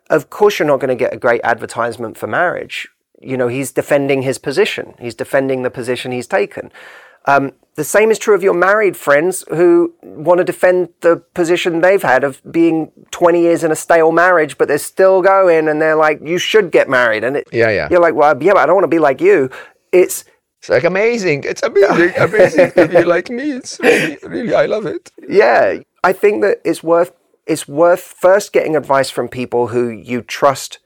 of 0.09 0.29
course 0.29 0.59
you're 0.59 0.67
not 0.67 0.79
going 0.79 0.89
to 0.89 0.95
get 0.95 1.13
a 1.13 1.17
great 1.17 1.41
advertisement 1.43 2.17
for 2.17 2.27
marriage. 2.27 2.87
You 3.21 3.37
know, 3.37 3.47
he's 3.47 3.71
defending 3.71 4.23
his 4.23 4.37
position. 4.37 4.95
He's 4.99 5.15
defending 5.15 5.63
the 5.63 5.69
position 5.69 6.11
he's 6.11 6.27
taken. 6.27 6.71
Um, 7.25 7.53
the 7.75 7.83
same 7.83 8.11
is 8.11 8.19
true 8.19 8.35
of 8.35 8.43
your 8.43 8.53
married 8.53 8.97
friends 8.97 9.45
who 9.49 9.93
want 10.01 10.39
to 10.39 10.43
defend 10.43 10.89
the 11.01 11.17
position 11.33 11.81
they've 11.81 12.03
had 12.03 12.23
of 12.23 12.41
being 12.51 12.91
20 13.11 13.41
years 13.41 13.63
in 13.63 13.71
a 13.71 13.75
stale 13.75 14.11
marriage, 14.11 14.57
but 14.57 14.67
they're 14.67 14.77
still 14.77 15.21
going 15.21 15.67
and 15.69 15.81
they're 15.81 15.95
like, 15.95 16.19
you 16.21 16.37
should 16.37 16.71
get 16.71 16.89
married. 16.89 17.23
And 17.23 17.37
it, 17.37 17.47
Yeah, 17.51 17.69
yeah. 17.69 17.87
you're 17.89 18.01
like, 18.01 18.13
well, 18.13 18.35
yeah, 18.43 18.53
but 18.53 18.59
I 18.61 18.65
don't 18.65 18.75
want 18.75 18.83
to 18.83 18.89
be 18.89 18.99
like 18.99 19.21
you. 19.21 19.49
It's, 19.91 20.25
It's 20.59 20.69
like 20.69 20.83
amazing. 20.83 21.43
It's 21.45 21.63
amazing. 21.63 22.13
amazing 22.17 22.71
to 22.73 22.87
be 22.87 23.03
like 23.03 23.29
me. 23.29 23.51
It's 23.51 23.79
really, 23.79 24.17
really, 24.23 24.53
I 24.53 24.65
love 24.65 24.85
it. 24.85 25.11
yeah, 25.27 25.79
I 26.03 26.13
think 26.13 26.41
that 26.41 26.61
it's 26.65 26.83
worth 26.83 27.13
it's 27.47 27.67
worth 27.67 28.01
first 28.01 28.53
getting 28.53 28.75
advice 28.75 29.09
from 29.09 29.27
people 29.27 29.67
who 29.67 29.89
you 29.89 30.21
trust. 30.21 30.79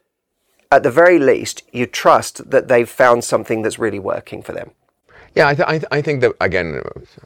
At 0.71 0.83
the 0.83 0.91
very 0.91 1.19
least, 1.19 1.61
you 1.71 1.85
trust 1.85 2.49
that 2.49 2.67
they've 2.67 2.89
found 2.89 3.23
something 3.23 3.61
that's 3.61 3.77
really 3.77 3.99
working 3.99 4.41
for 4.41 4.51
them. 4.53 4.71
Yeah, 5.35 5.49
I, 5.49 5.55
th- 5.55 5.67
I, 5.67 5.73
th- 5.79 5.85
I 5.91 6.03
think 6.03 6.21
that 6.21 6.33
again, 6.41 6.81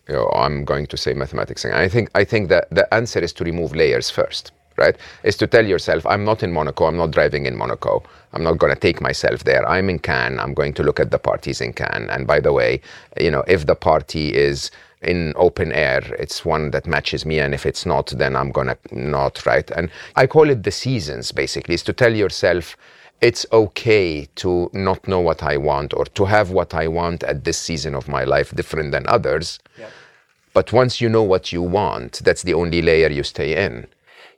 you 0.09 0.15
know, 0.15 0.29
I'm 0.35 0.65
going 0.65 0.87
to 0.87 0.97
say 0.97 1.13
mathematics. 1.13 1.65
I 1.65 1.89
think 1.89 2.09
I 2.15 2.23
think 2.25 2.49
that 2.51 2.69
the 2.71 2.91
answer 2.95 3.19
is 3.19 3.33
to 3.33 3.43
remove 3.45 3.75
layers 3.75 4.11
first, 4.11 4.53
right? 4.77 4.95
Is 5.25 5.37
to 5.39 5.47
tell 5.47 5.67
yourself, 5.67 6.07
I'm 6.07 6.25
not 6.25 6.43
in 6.43 6.53
Monaco. 6.53 6.85
I'm 6.85 6.97
not 6.97 7.11
driving 7.11 7.47
in 7.47 7.57
Monaco. 7.57 8.03
I'm 8.33 8.43
not 8.45 8.59
going 8.59 8.73
to 8.73 8.79
take 8.79 9.01
myself 9.01 9.43
there. 9.45 9.67
I'm 9.69 9.89
in 9.91 9.99
Cannes. 9.99 10.39
I'm 10.39 10.55
going 10.55 10.73
to 10.75 10.83
look 10.83 11.01
at 11.01 11.11
the 11.11 11.19
parties 11.19 11.61
in 11.61 11.73
Cannes. 11.73 12.09
And 12.11 12.27
by 12.27 12.39
the 12.39 12.53
way, 12.53 12.81
you 13.19 13.31
know, 13.31 13.43
if 13.47 13.67
the 13.67 13.75
party 13.75 14.35
is 14.35 14.71
in 15.03 15.33
open 15.37 15.73
air, 15.73 16.01
it's 16.19 16.45
one 16.45 16.71
that 16.71 16.87
matches 16.87 17.25
me. 17.25 17.39
And 17.41 17.53
if 17.55 17.65
it's 17.65 17.85
not, 17.87 18.07
then 18.17 18.37
I'm 18.37 18.51
gonna 18.53 18.77
not, 18.93 19.45
right? 19.47 19.69
And 19.71 19.91
I 20.15 20.27
call 20.27 20.49
it 20.49 20.63
the 20.63 20.71
seasons. 20.71 21.33
Basically, 21.33 21.75
is 21.75 21.83
to 21.83 21.93
tell 21.93 22.15
yourself 22.15 22.77
it's 23.21 23.45
okay 23.51 24.27
to 24.35 24.69
not 24.73 25.07
know 25.07 25.19
what 25.19 25.43
I 25.43 25.57
want 25.57 25.93
or 25.93 26.05
to 26.05 26.25
have 26.25 26.51
what 26.51 26.73
I 26.73 26.87
want 26.87 27.23
at 27.23 27.43
this 27.43 27.57
season 27.57 27.95
of 27.95 28.07
my 28.07 28.23
life 28.23 28.55
different 28.55 28.91
than 28.91 29.05
others. 29.07 29.59
But 30.53 30.73
once 30.73 30.99
you 30.99 31.09
know 31.09 31.23
what 31.23 31.51
you 31.51 31.61
want, 31.61 32.21
that's 32.23 32.43
the 32.43 32.53
only 32.53 32.81
layer 32.81 33.09
you 33.09 33.23
stay 33.23 33.65
in. 33.65 33.87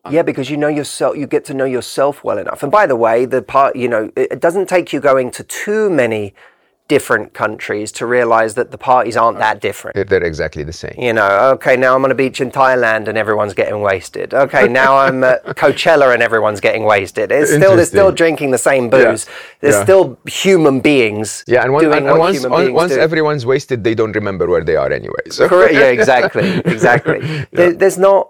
Yeah, 0.10 0.24
because 0.24 0.50
you 0.50 0.58
know 0.58 0.67
yourself, 0.67 1.15
you 1.15 1.28
get 1.28 1.46
to 1.46 1.54
know 1.54 1.65
yourself 1.65 2.24
well 2.24 2.39
enough. 2.39 2.63
And 2.63 2.72
by 2.72 2.88
the 2.88 2.96
way, 2.96 3.26
the 3.26 3.41
part, 3.41 3.76
you 3.76 3.88
know, 3.88 4.12
it, 4.15 4.34
it 4.34 4.39
doesn't 4.39 4.67
take 4.67 4.91
you 4.91 5.00
going 5.00 5.30
to 5.32 5.44
too 5.44 5.89
many 5.91 6.34
different 6.95 7.27
countries 7.43 7.89
to 7.99 8.04
realize 8.17 8.51
that 8.60 8.67
the 8.75 8.77
parties 8.93 9.15
aren't 9.21 9.39
that 9.47 9.58
different. 9.67 9.93
They're- 9.95 10.10
They're 10.12 10.27
exactly 10.34 10.63
the 10.71 10.77
same. 10.84 10.95
You 11.08 11.13
know, 11.19 11.30
okay, 11.56 11.75
now 11.86 11.91
I'm 11.95 12.04
on 12.08 12.12
a 12.17 12.19
beach 12.23 12.39
in 12.45 12.49
Thailand 12.51 13.04
and 13.10 13.15
everyone's 13.23 13.54
getting 13.62 13.80
wasted. 13.91 14.27
Okay, 14.45 14.65
now 14.67 14.91
I'm 15.06 15.23
at 15.23 15.39
Coachella 15.63 16.08
and 16.13 16.21
everyone's 16.30 16.60
getting 16.67 16.84
wasted. 16.95 17.32
It's 17.32 17.51
still 17.60 17.73
they're 17.77 17.86
still 17.95 18.12
drinking 18.21 18.49
the 18.58 18.63
same 18.71 18.86
booze. 18.95 19.21
There's 19.62 19.75
Yeah. 19.80 19.84
still 19.88 20.06
human 20.43 20.77
beings 20.89 21.27
Yeah, 21.47 21.63
and, 21.63 21.71
one, 21.77 21.84
doing 21.86 21.95
and, 21.97 22.06
what 22.08 22.13
and 22.13 22.19
once, 22.19 22.45
on- 22.45 22.73
once 22.84 22.91
everyone's 23.08 23.45
wasted, 23.54 23.77
they 23.88 23.95
don't 23.99 24.15
remember 24.21 24.45
where 24.54 24.65
they 24.69 24.75
are 24.84 24.91
anyway. 25.01 25.25
So. 25.38 25.47
Correct. 25.47 25.73
Yeah, 25.82 25.91
exactly. 25.99 26.47
Exactly. 26.75 27.19
there, 27.58 27.71
there's 27.82 27.97
not. 28.10 28.23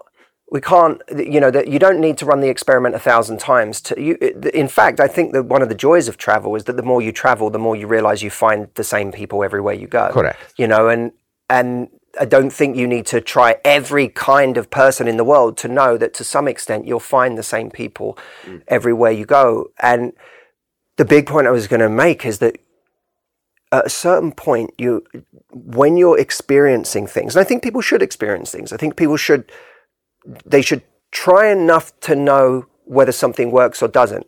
We 0.52 0.60
can't. 0.60 1.00
You 1.16 1.40
know 1.40 1.50
that 1.50 1.68
you 1.68 1.78
don't 1.78 1.98
need 1.98 2.18
to 2.18 2.26
run 2.26 2.40
the 2.40 2.50
experiment 2.50 2.94
a 2.94 2.98
thousand 2.98 3.38
times. 3.38 3.80
To 3.80 3.98
you. 3.98 4.16
In 4.52 4.68
fact, 4.68 5.00
I 5.00 5.08
think 5.08 5.32
that 5.32 5.44
one 5.44 5.62
of 5.62 5.70
the 5.70 5.74
joys 5.74 6.08
of 6.08 6.18
travel 6.18 6.54
is 6.56 6.64
that 6.64 6.76
the 6.76 6.82
more 6.82 7.00
you 7.00 7.10
travel, 7.10 7.48
the 7.48 7.58
more 7.58 7.74
you 7.74 7.86
realize 7.86 8.22
you 8.22 8.28
find 8.28 8.68
the 8.74 8.84
same 8.84 9.12
people 9.12 9.42
everywhere 9.42 9.72
you 9.72 9.86
go. 9.86 10.10
Correct. 10.12 10.52
You 10.58 10.66
know, 10.66 10.90
and 10.90 11.12
and 11.48 11.88
I 12.20 12.26
don't 12.26 12.50
think 12.50 12.76
you 12.76 12.86
need 12.86 13.06
to 13.06 13.22
try 13.22 13.56
every 13.64 14.08
kind 14.08 14.58
of 14.58 14.68
person 14.68 15.08
in 15.08 15.16
the 15.16 15.24
world 15.24 15.56
to 15.56 15.68
know 15.68 15.96
that 15.96 16.12
to 16.14 16.24
some 16.24 16.46
extent 16.46 16.86
you'll 16.86 17.00
find 17.00 17.38
the 17.38 17.42
same 17.42 17.70
people 17.70 18.18
mm. 18.44 18.62
everywhere 18.68 19.10
you 19.10 19.24
go. 19.24 19.70
And 19.80 20.12
the 20.98 21.06
big 21.06 21.26
point 21.26 21.46
I 21.46 21.50
was 21.50 21.66
going 21.66 21.80
to 21.80 21.88
make 21.88 22.26
is 22.26 22.40
that 22.40 22.58
at 23.72 23.86
a 23.86 23.88
certain 23.88 24.32
point 24.32 24.74
you 24.76 25.02
when 25.50 25.96
you're 25.96 26.18
experiencing 26.18 27.06
things 27.06 27.34
and 27.34 27.40
i 27.40 27.48
think 27.48 27.62
people 27.62 27.80
should 27.80 28.02
experience 28.02 28.50
things 28.50 28.70
i 28.70 28.76
think 28.76 28.96
people 28.96 29.16
should 29.16 29.50
they 30.44 30.62
should 30.62 30.82
try 31.10 31.50
enough 31.50 31.98
to 32.00 32.14
know 32.14 32.66
whether 32.84 33.12
something 33.12 33.50
works 33.50 33.82
or 33.82 33.88
doesn't 33.88 34.26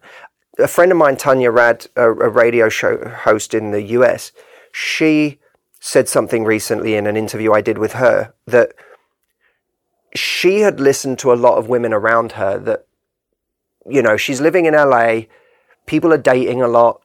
a 0.59 0.69
friend 0.69 0.93
of 0.93 0.99
mine 0.99 1.17
tanya 1.17 1.51
rad 1.51 1.87
a, 1.97 2.11
a 2.11 2.29
radio 2.29 2.69
show 2.69 3.09
host 3.09 3.55
in 3.55 3.71
the 3.71 3.83
us 3.83 4.33
she 4.73 5.39
said 5.81 6.09
something 6.09 6.45
recently 6.45 6.95
in 6.95 7.07
an 7.07 7.17
interview 7.17 7.53
i 7.53 7.61
did 7.61 7.79
with 7.79 7.95
her 7.95 8.33
that 8.47 8.73
she 10.15 10.61
had 10.61 10.79
listened 10.79 11.19
to 11.19 11.33
a 11.33 11.35
lot 11.35 11.59
of 11.59 11.69
women 11.69 11.93
around 11.93 12.33
her 12.33 12.59
that 12.59 12.87
you 13.87 14.03
know 14.03 14.17
she's 14.17 14.41
living 14.41 14.67
in 14.67 14.75
la 14.75 15.21
people 15.87 16.13
are 16.13 16.19
dating 16.19 16.63
a 16.63 16.69
lot 16.69 17.01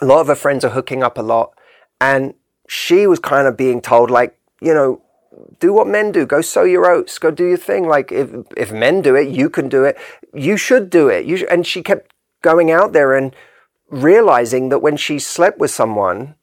a 0.00 0.04
lot 0.04 0.20
of 0.20 0.26
her 0.28 0.34
friends 0.34 0.64
are 0.64 0.70
hooking 0.70 1.02
up 1.02 1.18
a 1.18 1.22
lot. 1.22 1.52
And 2.00 2.34
she 2.68 3.06
was 3.06 3.18
kind 3.18 3.46
of 3.46 3.56
being 3.56 3.80
told, 3.80 4.10
like, 4.10 4.38
you 4.60 4.74
know, 4.74 5.02
do 5.60 5.72
what 5.72 5.86
men 5.86 6.12
do. 6.12 6.26
Go 6.26 6.40
sow 6.40 6.64
your 6.64 6.90
oats. 6.90 7.18
Go 7.18 7.30
do 7.30 7.46
your 7.46 7.56
thing. 7.56 7.86
Like 7.86 8.12
if 8.12 8.30
if 8.56 8.72
men 8.72 9.02
do 9.02 9.14
it, 9.14 9.28
you 9.28 9.50
can 9.50 9.68
do 9.68 9.84
it. 9.84 9.96
You 10.32 10.56
should 10.56 10.90
do 10.90 11.08
it. 11.08 11.26
You 11.26 11.38
sh-. 11.38 11.44
and 11.50 11.66
she 11.66 11.82
kept 11.82 12.12
going 12.42 12.70
out 12.70 12.92
there 12.92 13.14
and 13.14 13.34
realizing 13.90 14.68
that 14.68 14.80
when 14.80 14.96
she 14.96 15.18
slept 15.18 15.58
with 15.58 15.70
someone 15.70 16.34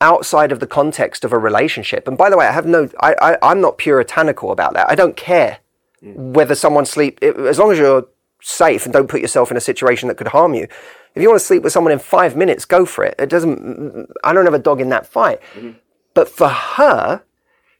outside 0.00 0.50
of 0.50 0.60
the 0.60 0.66
context 0.66 1.24
of 1.24 1.32
a 1.32 1.38
relationship. 1.38 2.08
And 2.08 2.16
by 2.16 2.30
the 2.30 2.36
way, 2.36 2.46
I 2.46 2.52
have 2.52 2.66
no. 2.66 2.88
I, 3.00 3.14
I 3.20 3.38
I'm 3.50 3.60
not 3.60 3.78
puritanical 3.78 4.50
about 4.50 4.74
that. 4.74 4.88
I 4.88 4.94
don't 4.94 5.16
care 5.16 5.58
mm. 6.02 6.14
whether 6.14 6.54
someone 6.54 6.86
sleep 6.86 7.22
as 7.22 7.58
long 7.58 7.70
as 7.72 7.78
you're 7.78 8.06
safe 8.42 8.84
and 8.84 8.92
don't 8.92 9.08
put 9.08 9.20
yourself 9.20 9.50
in 9.50 9.56
a 9.56 9.60
situation 9.60 10.08
that 10.08 10.16
could 10.16 10.28
harm 10.28 10.54
you. 10.54 10.66
If 11.14 11.22
you 11.22 11.28
want 11.28 11.40
to 11.40 11.46
sleep 11.46 11.62
with 11.62 11.72
someone 11.72 11.92
in 11.92 11.98
five 11.98 12.36
minutes, 12.36 12.64
go 12.64 12.86
for 12.86 13.04
it. 13.04 13.14
It 13.18 13.28
doesn't. 13.28 14.08
I 14.24 14.32
don't 14.32 14.44
have 14.44 14.54
a 14.54 14.58
dog 14.58 14.80
in 14.80 14.88
that 14.90 15.06
fight. 15.06 15.40
Mm-hmm. 15.54 15.72
But 16.14 16.28
for 16.28 16.48
her, 16.48 17.22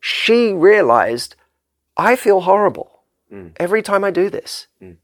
she 0.01 0.53
realized 0.53 1.37
I 1.97 2.17
feel 2.17 2.41
horrible 2.41 3.03
mm. 3.33 3.53
every 3.59 3.83
time 3.83 4.05
I 4.05 4.11
do 4.11 4.31
this. 4.31 4.67
Mm. 4.83 4.97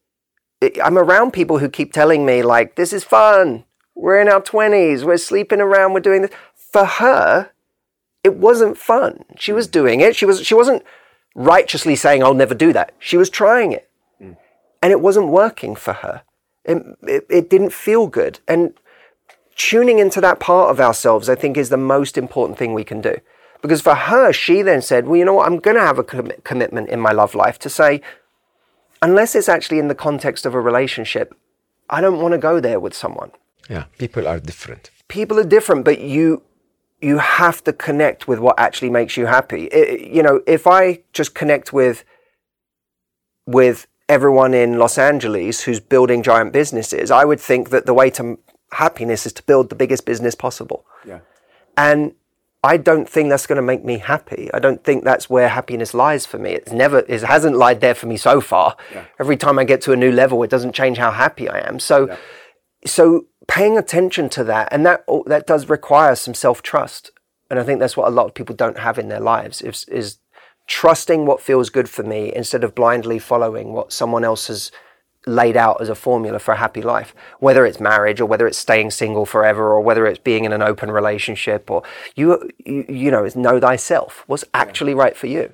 It- 0.61 0.78
I'm 0.82 0.98
around 0.98 1.32
people 1.32 1.59
who 1.59 1.68
keep 1.68 1.92
telling 1.92 2.24
me, 2.24 2.42
like, 2.42 2.76
this 2.76 2.92
is 2.92 3.04
fun. 3.04 3.64
We're 3.94 4.20
in 4.20 4.28
our 4.28 4.40
20s. 4.40 5.04
We're 5.04 5.18
sleeping 5.18 5.61
around. 5.61 5.92
We're 5.92 6.00
doing 6.00 6.22
this. 6.22 6.30
For 6.54 6.85
her, 6.85 7.50
it 8.24 8.35
wasn't 8.35 8.76
fun. 8.78 9.24
She 9.38 9.52
was 9.52 9.68
mm. 9.68 9.72
doing 9.72 10.00
it. 10.00 10.16
She, 10.16 10.24
was, 10.24 10.44
she 10.44 10.54
wasn't 10.54 10.82
righteously 11.35 11.94
saying, 11.96 12.22
I'll 12.22 12.35
never 12.35 12.54
do 12.54 12.72
that. 12.72 12.94
She 12.98 13.16
was 13.16 13.30
trying 13.30 13.72
it. 13.72 13.88
And 14.82 14.92
it 14.92 15.00
wasn't 15.00 15.28
working 15.28 15.74
for 15.74 15.94
her. 15.94 16.22
It, 16.64 16.82
it, 17.02 17.26
it 17.28 17.50
didn't 17.50 17.72
feel 17.72 18.06
good. 18.06 18.40
And 18.46 18.74
tuning 19.56 19.98
into 19.98 20.20
that 20.20 20.38
part 20.38 20.70
of 20.70 20.80
ourselves, 20.80 21.28
I 21.28 21.35
think, 21.35 21.56
is 21.56 21.70
the 21.70 21.76
most 21.76 22.16
important 22.16 22.59
thing 22.59 22.74
we 22.74 22.85
can 22.85 23.00
do. 23.00 23.16
Because 23.66 23.83
for 23.83 23.96
her, 23.96 24.33
she 24.33 24.62
then 24.62 24.81
said, 24.81 25.09
Well, 25.09 25.16
you 25.16 25.24
know 25.24 25.35
what? 25.35 25.48
I'm 25.48 25.59
going 25.59 25.74
to 25.76 25.83
have 25.83 25.98
a 25.98 26.05
commi- 26.05 26.44
commitment 26.44 26.88
in 26.88 27.00
my 27.00 27.11
love 27.11 27.35
life 27.35 27.59
to 27.61 27.68
say, 27.68 28.00
unless 29.02 29.35
it's 29.35 29.48
actually 29.48 29.81
in 29.81 29.88
the 29.88 29.94
context 29.94 30.46
of 30.46 30.55
a 30.55 30.61
relationship, 30.61 31.35
I 31.90 32.00
don't 32.00 32.20
want 32.20 32.31
to 32.33 32.38
go 32.38 32.61
there 32.61 32.79
with 32.79 32.94
someone. 32.94 33.33
Yeah, 33.68 33.87
people 33.98 34.29
are 34.29 34.38
different. 34.38 34.90
People 35.09 35.37
are 35.40 35.48
different, 35.57 35.85
but 35.85 35.98
you 36.00 36.42
you 37.00 37.18
have 37.18 37.64
to 37.64 37.72
connect 37.72 38.29
with 38.29 38.38
what 38.38 38.57
actually 38.57 38.90
makes 38.90 39.16
you 39.16 39.26
happy. 39.26 39.62
I- 39.72 39.98
you 40.16 40.22
know, 40.22 40.42
if 40.46 40.68
I 40.68 41.00
just 41.12 41.35
connect 41.35 41.72
with 41.72 42.05
with 43.46 43.88
everyone 44.09 44.55
in 44.55 44.79
Los 44.79 44.96
Angeles 44.96 45.62
who's 45.64 45.81
building 45.81 46.22
giant 46.22 46.52
businesses, 46.52 47.11
I 47.11 47.24
would 47.24 47.40
think 47.40 47.70
that 47.70 47.85
the 47.85 47.94
way 47.94 48.11
to 48.11 48.38
happiness 48.70 49.26
is 49.26 49.33
to 49.33 49.42
build 49.42 49.70
the 49.70 49.74
biggest 49.83 50.07
business 50.07 50.37
possible. 50.37 50.85
Yeah. 51.05 51.18
And 51.76 52.14
I 52.66 52.79
don't 52.79 53.09
think 53.09 53.31
that's 53.31 53.46
going 53.46 53.57
to 53.57 53.62
make 53.62 53.85
me 53.85 53.98
happy. 53.98 54.50
I 54.52 54.59
don't 54.59 54.83
think 54.83 55.05
that's 55.05 55.31
where 55.31 55.48
happiness 55.48 55.94
lies 55.94 56.26
for 56.26 56.37
me. 56.37 56.50
It's 56.50 56.72
never, 56.72 56.98
it 57.07 57.22
hasn't 57.22 57.57
lied 57.57 57.81
there 57.81 57.94
for 57.94 58.07
me 58.07 58.16
so 58.16 58.40
far. 58.40 58.76
Every 59.20 59.37
time 59.37 59.57
I 59.61 59.64
get 59.64 59.81
to 59.83 59.92
a 59.92 59.96
new 59.96 60.11
level, 60.11 60.42
it 60.42 60.50
doesn't 60.50 60.74
change 60.74 60.98
how 60.98 61.12
happy 61.12 61.48
I 61.48 61.61
am. 61.61 61.79
So, 61.79 62.16
so 62.85 63.26
paying 63.46 63.79
attention 63.79 64.29
to 64.31 64.44
that, 64.44 64.68
and 64.72 64.85
that 64.85 65.05
that 65.26 65.46
does 65.46 65.68
require 65.68 66.16
some 66.16 66.35
self 66.35 66.61
trust. 66.61 67.12
And 67.48 67.61
I 67.61 67.62
think 67.62 67.79
that's 67.79 67.96
what 67.96 68.09
a 68.09 68.11
lot 68.11 68.26
of 68.26 68.35
people 68.35 68.57
don't 68.57 68.79
have 68.79 68.98
in 68.98 69.09
their 69.09 69.20
lives 69.20 69.62
is 69.62 69.85
is 69.85 70.18
trusting 70.66 71.24
what 71.26 71.40
feels 71.40 71.70
good 71.70 71.88
for 71.88 72.02
me 72.02 72.33
instead 72.35 72.64
of 72.64 72.74
blindly 72.74 73.20
following 73.20 73.72
what 73.72 73.92
someone 73.92 74.24
else 74.24 74.48
has 74.48 74.72
laid 75.26 75.56
out 75.56 75.80
as 75.80 75.88
a 75.88 75.94
formula 75.94 76.38
for 76.38 76.52
a 76.52 76.56
happy 76.56 76.82
life, 76.82 77.14
whether 77.40 77.66
it's 77.66 77.80
marriage 77.80 78.20
or 78.20 78.26
whether 78.26 78.46
it's 78.46 78.58
staying 78.58 78.92
single 78.92 79.26
forever 79.26 79.72
or 79.72 79.80
whether 79.80 80.06
it's 80.06 80.20
being 80.20 80.44
in 80.44 80.52
an 80.52 80.62
open 80.62 80.90
relationship 80.90 81.70
or 81.70 81.82
you, 82.14 82.50
you, 82.64 82.84
you 82.88 83.10
know, 83.10 83.24
it's 83.24 83.36
know 83.36 83.58
thyself. 83.58 84.22
What's 84.26 84.44
actually 84.54 84.94
right 84.94 85.16
for 85.16 85.26
you? 85.26 85.52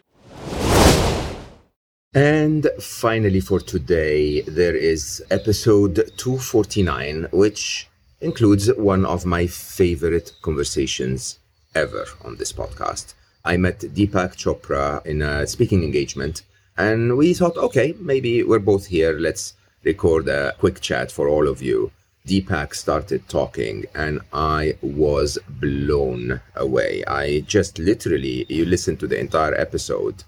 And 2.14 2.68
finally, 2.78 3.40
for 3.40 3.58
today, 3.58 4.42
there 4.42 4.76
is 4.76 5.24
episode 5.30 6.10
249, 6.18 7.28
which 7.32 7.88
includes 8.20 8.70
one 8.74 9.06
of 9.06 9.24
my 9.24 9.46
favorite 9.46 10.32
conversations 10.42 11.38
ever 11.74 12.04
on 12.22 12.36
this 12.36 12.52
podcast. 12.52 13.14
I 13.46 13.56
met 13.56 13.80
Deepak 13.80 14.36
Chopra 14.36 15.04
in 15.06 15.22
a 15.22 15.46
speaking 15.46 15.82
engagement, 15.82 16.42
and 16.76 17.16
we 17.16 17.32
thought, 17.32 17.56
okay, 17.56 17.94
maybe 17.98 18.42
we're 18.42 18.58
both 18.58 18.86
here. 18.86 19.18
Let's 19.18 19.54
record 19.84 20.28
a 20.28 20.52
quick 20.58 20.80
chat 20.80 21.10
for 21.10 21.28
all 21.28 21.48
of 21.48 21.62
you. 21.62 21.90
Deepak 22.26 22.74
started 22.74 23.28
talking, 23.28 23.84
and 23.94 24.20
I 24.32 24.76
was 24.80 25.38
blown 25.48 26.40
away. 26.54 27.02
I 27.06 27.40
just 27.40 27.80
literally, 27.80 28.46
you 28.48 28.64
listen 28.64 28.96
to 28.98 29.08
the 29.08 29.18
entire 29.18 29.54
episode. 29.54 30.22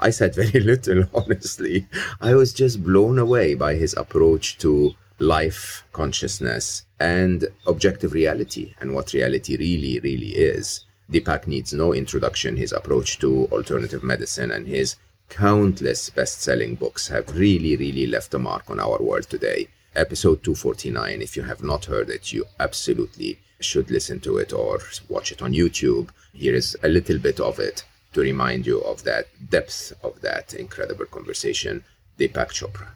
I 0.00 0.10
said 0.10 0.34
very 0.42 0.60
little, 0.60 1.04
honestly. 1.14 1.86
I 2.20 2.34
was 2.34 2.52
just 2.52 2.82
blown 2.82 3.18
away 3.18 3.54
by 3.54 3.74
his 3.74 3.94
approach 3.94 4.58
to 4.58 4.94
life 5.18 5.84
consciousness 5.92 6.84
and 7.00 7.46
objective 7.66 8.12
reality 8.12 8.74
and 8.80 8.94
what 8.94 9.12
reality 9.12 9.56
really, 9.56 10.00
really 10.00 10.34
is. 10.34 10.84
Deepak 11.10 11.46
needs 11.46 11.72
no 11.72 11.94
introduction. 11.94 12.56
His 12.56 12.72
approach 12.72 13.18
to 13.20 13.46
alternative 13.52 14.02
medicine 14.02 14.50
and 14.50 14.66
his 14.66 14.96
countless 15.28 16.10
best 16.10 16.42
selling 16.42 16.74
books 16.74 17.08
have 17.08 17.36
really, 17.36 17.76
really 17.76 18.06
left 18.06 18.34
a 18.34 18.38
mark 18.38 18.70
on 18.70 18.80
our 18.80 18.98
world 18.98 19.24
today. 19.28 19.68
Episode 19.94 20.42
249, 20.44 21.22
if 21.22 21.36
you 21.36 21.42
have 21.42 21.62
not 21.62 21.86
heard 21.86 22.10
it, 22.10 22.32
you 22.32 22.44
absolutely 22.60 23.38
should 23.60 23.90
listen 23.90 24.20
to 24.20 24.36
it 24.38 24.52
or 24.52 24.78
watch 25.08 25.32
it 25.32 25.42
on 25.42 25.52
YouTube. 25.52 26.10
Here 26.32 26.54
is 26.54 26.76
a 26.82 26.88
little 26.88 27.18
bit 27.18 27.40
of 27.40 27.58
it 27.58 27.84
to 28.12 28.20
remind 28.20 28.66
you 28.66 28.80
of 28.82 29.04
that 29.04 29.26
depth 29.50 29.92
of 30.02 30.20
that 30.20 30.54
incredible 30.54 31.06
conversation. 31.06 31.84
Deepak 32.18 32.50
Chopra. 32.50 32.88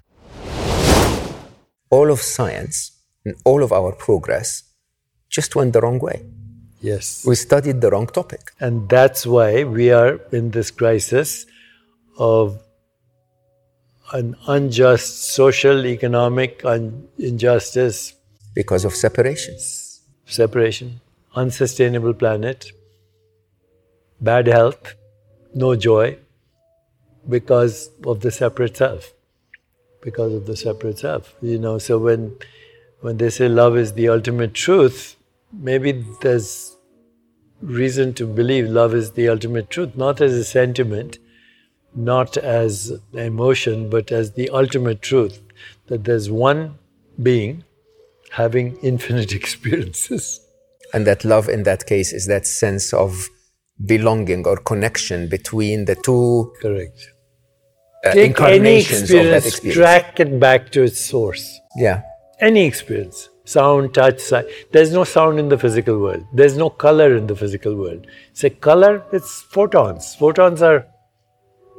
all 1.91 2.11
of 2.11 2.21
science 2.21 2.93
and 3.25 3.35
all 3.45 3.63
of 3.63 3.73
our 3.73 3.93
progress 3.93 4.63
just 5.29 5.55
went 5.57 5.73
the 5.73 5.81
wrong 5.81 5.99
way. 5.99 6.25
Yes. 6.81 7.25
We 7.27 7.35
studied 7.35 7.81
the 7.81 7.91
wrong 7.91 8.07
topic. 8.07 8.53
And 8.61 8.89
that's 8.89 9.27
why 9.27 9.65
we 9.65 9.91
are 9.91 10.21
in 10.33 10.53
this 10.53 10.71
crisis 10.71 11.45
of 12.21 12.63
an 14.13 14.37
unjust 14.47 15.33
social, 15.35 15.87
economic 15.87 16.65
un- 16.65 17.09
injustice, 17.19 18.15
because 18.55 18.85
of 18.85 18.95
separations. 18.95 20.03
separation, 20.27 21.01
unsustainable 21.35 22.13
planet, 22.15 22.73
bad 24.21 24.47
health, 24.47 24.95
no 25.55 25.75
joy 25.77 26.19
because 27.29 27.91
of 28.07 28.21
the 28.21 28.31
separate 28.31 28.77
self. 28.77 29.13
Because 30.03 30.35
of 30.35 30.47
the 30.47 30.57
separate 30.57 30.99
self. 30.99 31.35
You 31.43 31.59
know, 31.59 31.79
so 31.79 31.99
when 31.99 32.37
when 33.01 33.17
they 33.17 33.31
say 33.31 33.49
love 33.49 33.77
is 33.77 33.95
the 33.95 34.09
ultimate 34.09 34.55
truth, 34.55 35.17
maybe 35.53 36.05
there's 36.21 36.77
reason 37.63 38.13
to 38.15 38.27
believe 38.27 38.69
love 38.69 38.95
is 38.95 39.13
the 39.13 39.29
ultimate 39.29 39.71
truth, 39.71 39.97
not 39.97 40.21
as 40.21 40.33
a 40.35 40.45
sentiment, 40.45 41.19
not 41.95 42.37
as 42.37 42.93
emotion, 43.13 43.91
but 43.91 44.13
as 44.13 44.33
the 44.33 44.49
ultimate 44.51 45.03
truth 45.03 45.41
that 45.89 46.05
there's 46.05 46.31
one 46.31 46.79
being 47.23 47.65
having 48.31 48.77
infinite 48.83 49.33
experiences. 49.33 50.41
And 50.93 51.07
that 51.07 51.25
love 51.25 51.49
in 51.49 51.63
that 51.65 51.87
case 51.87 52.13
is 52.13 52.27
that 52.27 52.47
sense 52.47 52.93
of 52.93 53.29
belonging 53.85 54.47
or 54.47 54.57
connection 54.57 55.29
between 55.29 55.85
the 55.87 55.95
two 55.95 56.53
Correct. 56.61 57.09
uh, 58.05 58.13
Take 58.13 58.17
any 58.17 58.27
incarnations 58.27 59.03
of 59.03 59.09
that 59.09 59.45
experience, 59.45 59.47
experience. 59.47 59.77
track 59.77 60.21
it 60.21 60.41
back 60.41 60.71
to 60.73 60.83
its 60.83 60.99
source. 61.01 61.61
Yeah. 61.77 62.03
Any 62.41 62.65
experience. 62.67 63.29
Sound, 63.45 63.95
touch, 63.95 64.21
sight. 64.21 64.47
There's 64.73 64.93
no 64.93 65.05
sound 65.05 65.39
in 65.39 65.49
the 65.49 65.59
physical 65.59 65.99
world. 65.99 66.25
There's 66.33 66.57
no 66.57 66.71
color 66.71 67.17
in 67.17 67.27
the 67.27 67.35
physical 67.37 67.75
world. 67.75 68.07
Say 68.33 68.51
color, 68.51 69.03
it's 69.13 69.43
photons. 69.43 70.15
Photons 70.15 70.63
are 70.63 70.87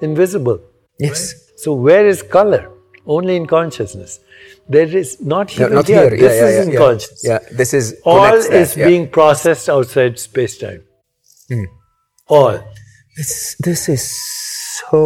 invisible. 0.02 0.60
Yes. 1.00 1.34
So 1.58 1.74
where 1.74 2.08
is 2.08 2.22
color? 2.22 2.72
Only 3.06 3.36
in 3.36 3.48
consciousness. 3.48 4.20
There 4.70 4.98
is 4.98 5.20
not 5.20 5.58
No, 5.58 5.68
not 5.68 5.88
here. 5.88 6.10
here. 6.10 6.10
This 6.12 6.22
yeah, 6.22 6.48
is 6.48 6.56
yeah, 6.56 6.64
in 6.64 6.72
yeah, 6.72 6.78
consciousness. 6.80 7.24
Yeah. 7.24 7.40
This 7.58 7.74
is 7.74 8.00
All 8.04 8.22
that, 8.22 8.54
is 8.54 8.76
being 8.76 9.10
processed 9.10 9.70
outside 9.70 10.20
space 10.20 10.58
time. 10.58 10.84
Hmm. 11.48 11.64
All. 12.28 12.60
This, 13.18 13.56
this 13.60 13.90
is 13.90 14.04
so 14.92 15.02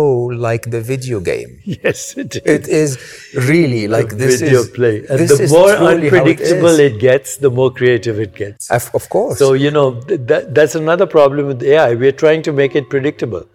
like 0.48 0.70
the 0.70 0.82
video 0.82 1.20
game. 1.20 1.60
Yes, 1.66 2.18
it 2.18 2.36
is. 2.36 2.42
It 2.46 2.68
is 2.68 2.90
really 3.36 3.88
like 3.88 4.10
this 4.10 4.42
video 4.42 4.62
is 4.62 4.70
play. 4.70 4.98
And 5.10 5.28
the 5.28 5.48
more 5.50 5.76
how 5.76 5.88
it 5.88 6.04
unpredictable 6.04 6.80
it, 6.80 7.00
gets, 7.00 7.38
the 7.38 7.50
more 7.50 7.72
creative 7.72 8.20
it 8.20 8.36
gets. 8.36 8.70
Of, 8.72 8.92
of 8.94 9.10
course. 9.10 9.38
So, 9.40 9.54
you 9.54 9.72
know, 9.72 10.00
th- 10.02 10.22
that, 10.32 10.54
that's 10.54 10.76
another 10.76 11.06
problem 11.06 11.48
with 11.48 11.64
AI. 11.64 11.96
We're 11.96 12.12
trying 12.12 12.42
to 12.44 12.52
make 12.52 12.76
it 12.76 12.90
predictable. 12.90 13.46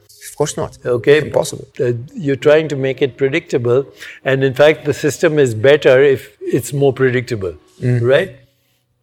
Of 0.41 0.47
course 0.47 0.57
not. 0.57 0.79
Okay? 0.99 1.19
Impossible. 1.27 1.67
Uh, 1.79 1.93
you're 2.27 2.43
trying 2.49 2.69
to 2.69 2.77
make 2.77 3.03
it 3.03 3.17
predictable. 3.23 3.81
And 4.25 4.43
in 4.43 4.55
fact, 4.55 4.85
the 4.87 4.95
system 4.95 5.39
is 5.39 5.55
better 5.55 6.03
if 6.03 6.37
it's 6.41 6.73
more 6.73 6.93
predictable. 6.93 7.55
Mm. 7.81 8.01
Right? 8.15 8.31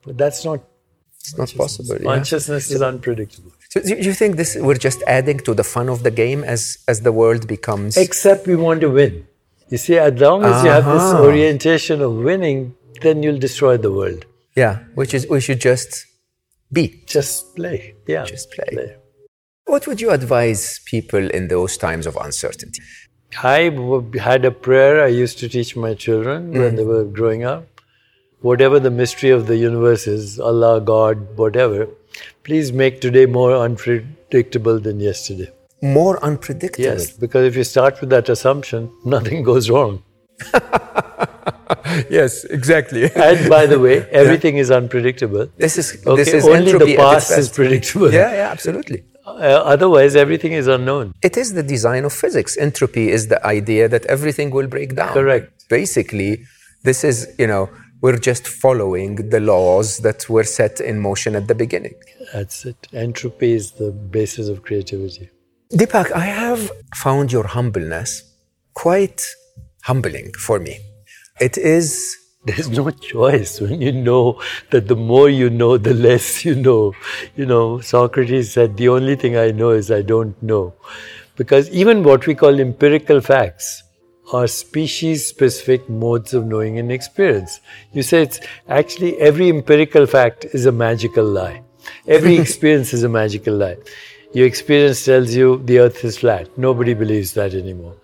But 0.06 0.18
that's 0.18 0.44
not 0.50 0.60
It's 1.20 1.38
not 1.38 1.54
possible. 1.64 1.96
yeah. 2.00 2.10
Consciousness 2.16 2.72
is 2.72 2.82
unpredictable. 2.82 3.52
So 3.70 3.82
do 3.82 3.96
you 4.10 4.14
think 4.22 4.32
this 4.42 4.52
we're 4.68 4.84
just 4.90 5.00
adding 5.18 5.40
to 5.48 5.54
the 5.60 5.66
fun 5.76 5.88
of 5.96 6.00
the 6.08 6.14
game 6.24 6.42
as 6.56 6.62
as 6.92 6.98
the 7.08 7.14
world 7.22 7.44
becomes 7.56 7.92
Except 8.08 8.42
we 8.52 8.56
want 8.68 8.80
to 8.86 8.90
win. 9.00 9.14
You 9.74 9.78
see, 9.86 9.98
as 10.10 10.14
long 10.26 10.40
as 10.50 10.56
you 10.64 10.72
have 10.78 10.86
this 10.96 11.08
Uh-huh. 11.10 11.26
orientation 11.30 11.98
of 12.08 12.12
winning, 12.30 12.60
then 13.04 13.16
you'll 13.24 13.44
destroy 13.48 13.74
the 13.88 13.92
world. 14.00 14.22
Yeah, 14.64 14.74
which 15.00 15.12
is 15.18 15.22
we 15.36 15.40
should 15.48 15.62
just 15.72 15.92
be. 16.78 16.84
Just 17.18 17.36
play. 17.58 17.80
Yeah. 18.14 18.24
Just 18.34 18.46
play. 18.56 18.72
What 19.68 19.86
would 19.86 20.00
you 20.00 20.12
advise 20.12 20.80
people 20.86 21.30
in 21.30 21.50
those 21.50 21.76
times 21.76 22.08
of 22.08 22.16
uncertainty? 22.16 22.82
I 23.44 23.64
had 24.18 24.46
a 24.46 24.52
prayer 24.52 25.04
I 25.04 25.08
used 25.08 25.40
to 25.40 25.50
teach 25.50 25.76
my 25.76 25.94
children 25.94 26.52
when 26.52 26.72
mm. 26.72 26.78
they 26.78 26.86
were 26.86 27.04
growing 27.04 27.44
up. 27.44 27.68
Whatever 28.40 28.80
the 28.80 28.90
mystery 28.90 29.30
of 29.30 29.46
the 29.48 29.58
universe 29.58 30.08
is, 30.08 30.40
Allah, 30.40 30.80
God, 30.80 31.38
whatever, 31.38 31.90
please 32.46 32.72
make 32.72 33.02
today 33.02 33.26
more 33.26 33.58
unpredictable 33.58 34.80
than 34.80 35.02
yesterday. 35.02 35.52
More 35.82 36.24
unpredictable. 36.24 36.86
Yes, 36.86 37.12
because 37.12 37.46
if 37.46 37.58
you 37.58 37.66
start 37.66 38.00
with 38.00 38.10
that 38.12 38.30
assumption, 38.30 38.90
nothing 39.06 39.44
goes 39.44 39.70
wrong. 39.70 40.02
yes, 42.10 42.46
exactly. 42.46 43.12
And 43.16 43.50
by 43.50 43.66
the 43.66 43.80
way, 43.80 44.08
everything 44.12 44.56
is 44.58 44.72
unpredictable. 44.72 45.50
This 45.58 45.78
is 45.78 46.02
Okay, 46.08 46.24
this 46.24 46.34
is 46.34 46.48
only 46.48 46.72
the 46.72 46.96
past 46.96 47.38
is 47.38 47.50
predictable. 47.50 48.14
Yeah, 48.14 48.32
yeah, 48.32 48.50
absolutely. 48.50 49.04
Uh, 49.28 49.62
otherwise, 49.74 50.16
everything 50.16 50.54
is 50.54 50.68
unknown. 50.68 51.14
It 51.22 51.36
is 51.36 51.54
the 51.54 51.64
design 51.64 52.06
of 52.06 52.14
physics. 52.14 52.56
Entropy 52.58 53.12
is 53.12 53.28
the 53.28 53.46
idea 53.46 53.90
that 53.90 54.06
everything 54.06 54.52
will 54.52 54.68
break 54.68 54.96
down. 54.96 55.14
Correct. 55.14 55.68
Basically, 55.70 56.46
this 56.84 57.04
is, 57.04 57.36
you 57.38 57.48
know, 57.48 57.70
we're 58.02 58.18
just 58.18 58.48
following 58.48 59.30
the 59.30 59.42
laws 59.42 59.98
that 59.98 60.30
were 60.30 60.44
set 60.44 60.80
in 60.80 61.00
motion 61.00 61.36
at 61.36 61.48
the 61.48 61.56
beginning. 61.56 61.96
That's 62.34 62.66
it. 62.66 62.88
Entropy 62.94 63.52
is 63.54 63.72
the 63.72 63.92
basis 63.92 64.48
of 64.48 64.64
creativity. 64.64 65.30
Deepak, 65.74 66.12
I 66.14 66.28
have 66.44 66.72
found 66.96 67.32
your 67.32 67.48
humbleness 67.48 68.24
quite 68.74 69.22
humbling 69.84 70.32
for 70.34 70.60
me. 70.60 70.80
It 71.42 71.58
is 71.58 72.16
There's 72.48 72.70
no 72.70 72.90
choice 72.92 73.60
when 73.60 73.82
you 73.82 73.92
know 73.92 74.42
that 74.72 74.88
the 74.88 74.96
more 74.96 75.30
you 75.30 75.50
know, 75.50 75.78
the 75.78 75.94
less 75.94 76.46
you 76.46 76.56
know. 76.56 76.94
You 77.36 77.46
know, 77.46 77.82
Socrates 77.82 78.54
said, 78.54 78.78
The 78.78 78.88
only 78.88 79.18
thing 79.18 79.36
I 79.36 79.52
know 79.52 79.72
is 79.72 79.92
I 79.92 80.02
don't 80.02 80.42
know. 80.42 80.74
Because 81.36 81.70
even 81.72 82.04
what 82.04 82.26
we 82.26 82.36
call 82.36 82.60
empirical 82.60 83.20
facts 83.20 83.84
are 84.32 84.48
species 84.48 85.26
specific 85.26 85.90
modes 85.90 86.34
of 86.34 86.46
knowing 86.46 86.80
and 86.80 86.92
experience. 86.92 87.60
You 87.92 88.02
say 88.02 88.22
it's 88.24 88.40
actually 88.70 89.18
every 89.20 89.50
empirical 89.50 90.06
fact 90.06 90.46
is 90.46 90.66
a 90.66 90.72
magical 90.72 91.26
lie. 91.26 91.64
Every 92.08 92.38
experience 92.46 92.94
is 92.94 93.04
a 93.04 93.10
magical 93.10 93.56
lie. 93.56 93.78
Your 94.34 94.48
experience 94.48 95.04
tells 95.04 95.36
you 95.36 95.62
the 95.66 95.80
earth 95.80 96.04
is 96.06 96.18
flat. 96.18 96.58
Nobody 96.58 96.94
believes 96.94 97.34
that 97.34 97.54
anymore. 97.54 97.96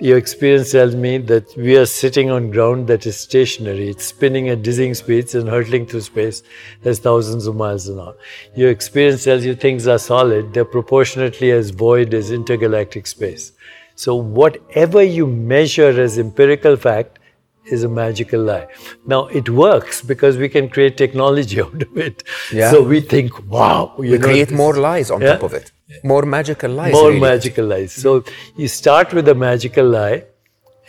Your 0.00 0.16
experience 0.16 0.72
tells 0.72 0.94
me 0.94 1.18
that 1.18 1.54
we 1.56 1.76
are 1.76 1.84
sitting 1.84 2.30
on 2.30 2.50
ground 2.50 2.86
that 2.88 3.04
is 3.06 3.18
stationary. 3.20 3.90
It's 3.90 4.06
spinning 4.06 4.48
at 4.48 4.62
dizzying 4.62 4.94
speeds 4.94 5.34
and 5.34 5.46
hurtling 5.48 5.86
through 5.86 6.00
space 6.00 6.42
as 6.84 6.98
thousands 6.98 7.46
of 7.46 7.54
miles 7.54 7.86
an 7.86 7.98
hour. 8.00 8.14
Your 8.56 8.70
experience 8.70 9.24
tells 9.24 9.44
you 9.44 9.54
things 9.54 9.86
are 9.86 9.98
solid. 9.98 10.54
They're 10.54 10.64
proportionately 10.64 11.50
as 11.50 11.68
void 11.70 12.14
as 12.14 12.30
intergalactic 12.30 13.06
space. 13.06 13.52
So 13.94 14.14
whatever 14.14 15.02
you 15.02 15.26
measure 15.26 16.00
as 16.00 16.18
empirical 16.18 16.76
fact 16.76 17.18
is 17.66 17.82
a 17.82 17.88
magical 17.88 18.40
lie. 18.42 18.68
Now 19.06 19.26
it 19.26 19.50
works 19.50 20.00
because 20.02 20.38
we 20.38 20.48
can 20.48 20.70
create 20.70 20.96
technology 20.96 21.60
out 21.66 21.82
of 21.82 21.98
it. 21.98 22.22
Yeah. 22.50 22.70
So 22.70 22.82
we 22.82 23.02
think, 23.02 23.46
wow, 23.50 23.92
you 23.98 24.12
we 24.12 24.18
know, 24.18 24.24
create 24.28 24.50
more 24.50 24.74
lies 24.76 25.10
on 25.10 25.20
Yeah. 25.20 25.34
top 25.34 25.42
of 25.42 25.52
it. 25.52 25.72
More 26.04 26.22
magical 26.22 26.70
lies. 26.70 26.92
more 26.92 27.08
really. 27.08 27.20
magical 27.20 27.66
lies. 27.66 27.92
So 27.92 28.24
you 28.56 28.68
start 28.68 29.12
with 29.12 29.28
a 29.28 29.34
magical 29.34 29.86
lie, 29.86 30.24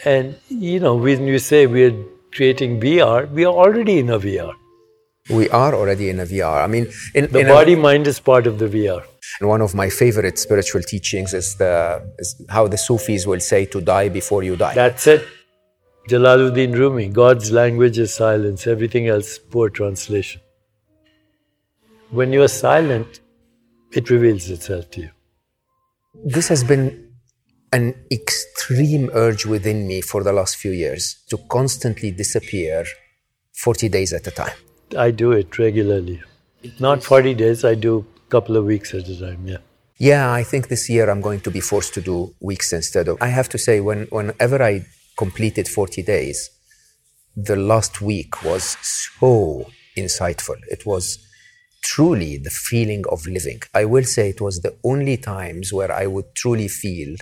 and 0.05 0.35
you 0.49 0.79
know 0.79 0.95
when 0.95 1.27
you 1.27 1.39
say 1.39 1.67
we're 1.67 1.95
creating 2.31 2.79
VR, 2.79 3.29
we 3.31 3.45
are 3.45 3.53
already 3.53 3.99
in 3.99 4.09
a 4.09 4.19
VR. 4.19 4.53
We 5.29 5.49
are 5.49 5.73
already 5.75 6.09
in 6.09 6.19
a 6.19 6.25
VR. 6.25 6.63
I 6.63 6.67
mean, 6.67 6.87
in, 7.15 7.27
The 7.31 7.39
in 7.39 7.47
a- 7.47 7.53
body 7.53 7.75
mind 7.75 8.07
is 8.07 8.19
part 8.19 8.47
of 8.47 8.57
the 8.59 8.67
VR. 8.67 9.03
And 9.39 9.47
one 9.49 9.61
of 9.61 9.73
my 9.73 9.89
favorite 9.89 10.37
spiritual 10.37 10.81
teachings 10.81 11.33
is 11.33 11.55
the 11.55 12.01
is 12.19 12.35
how 12.49 12.67
the 12.67 12.77
Sufis 12.77 13.25
will 13.25 13.39
say 13.39 13.65
to 13.65 13.81
die 13.81 14.09
before 14.09 14.43
you 14.43 14.55
die. 14.55 14.73
That's 14.73 15.07
it. 15.07 15.23
Jalaluddin 16.09 16.75
Rumi, 16.75 17.07
God's 17.09 17.51
language 17.51 17.97
is 17.99 18.13
silence, 18.13 18.65
everything 18.67 19.07
else 19.07 19.37
poor 19.37 19.69
translation. 19.69 20.41
When 22.09 22.33
you 22.33 22.41
are 22.43 22.47
silent, 22.47 23.19
it 23.93 24.09
reveals 24.09 24.49
itself 24.49 24.89
to 24.91 25.01
you. 25.01 25.09
this 26.35 26.47
has 26.49 26.63
been 26.63 26.85
an 27.73 27.85
extreme 28.11 29.09
urge 29.13 29.45
within 29.45 29.87
me 29.87 30.01
for 30.01 30.23
the 30.23 30.33
last 30.33 30.57
few 30.57 30.71
years 30.71 31.23
to 31.29 31.37
constantly 31.49 32.11
disappear 32.11 32.85
40 33.53 33.89
days 33.89 34.11
at 34.13 34.27
a 34.27 34.31
time. 34.31 34.57
I 34.97 35.11
do 35.11 35.31
it 35.31 35.57
regularly. 35.57 36.21
Not 36.79 37.03
40 37.03 37.33
days, 37.33 37.63
I 37.63 37.75
do 37.75 38.05
a 38.27 38.29
couple 38.29 38.57
of 38.57 38.65
weeks 38.65 38.93
at 38.93 39.07
a 39.07 39.17
time, 39.19 39.47
yeah. 39.47 39.57
Yeah, 39.97 40.31
I 40.31 40.43
think 40.43 40.67
this 40.67 40.89
year 40.89 41.09
I'm 41.09 41.21
going 41.21 41.41
to 41.41 41.51
be 41.51 41.61
forced 41.61 41.93
to 41.93 42.01
do 42.01 42.35
weeks 42.41 42.73
instead 42.73 43.07
of. 43.07 43.21
I 43.21 43.27
have 43.27 43.49
to 43.49 43.57
say, 43.57 43.79
when, 43.79 44.07
whenever 44.07 44.61
I 44.61 44.85
completed 45.17 45.67
40 45.67 46.01
days, 46.03 46.49
the 47.35 47.55
last 47.55 48.01
week 48.01 48.43
was 48.43 48.77
so 48.81 49.69
insightful. 49.97 50.57
It 50.69 50.85
was 50.85 51.19
truly 51.81 52.37
the 52.37 52.49
feeling 52.49 53.03
of 53.09 53.25
living. 53.25 53.61
I 53.73 53.85
will 53.85 54.03
say 54.03 54.29
it 54.29 54.41
was 54.41 54.61
the 54.61 54.77
only 54.83 55.17
times 55.17 55.73
where 55.73 55.91
I 55.91 56.07
would 56.07 56.35
truly 56.35 56.67
feel 56.67 57.15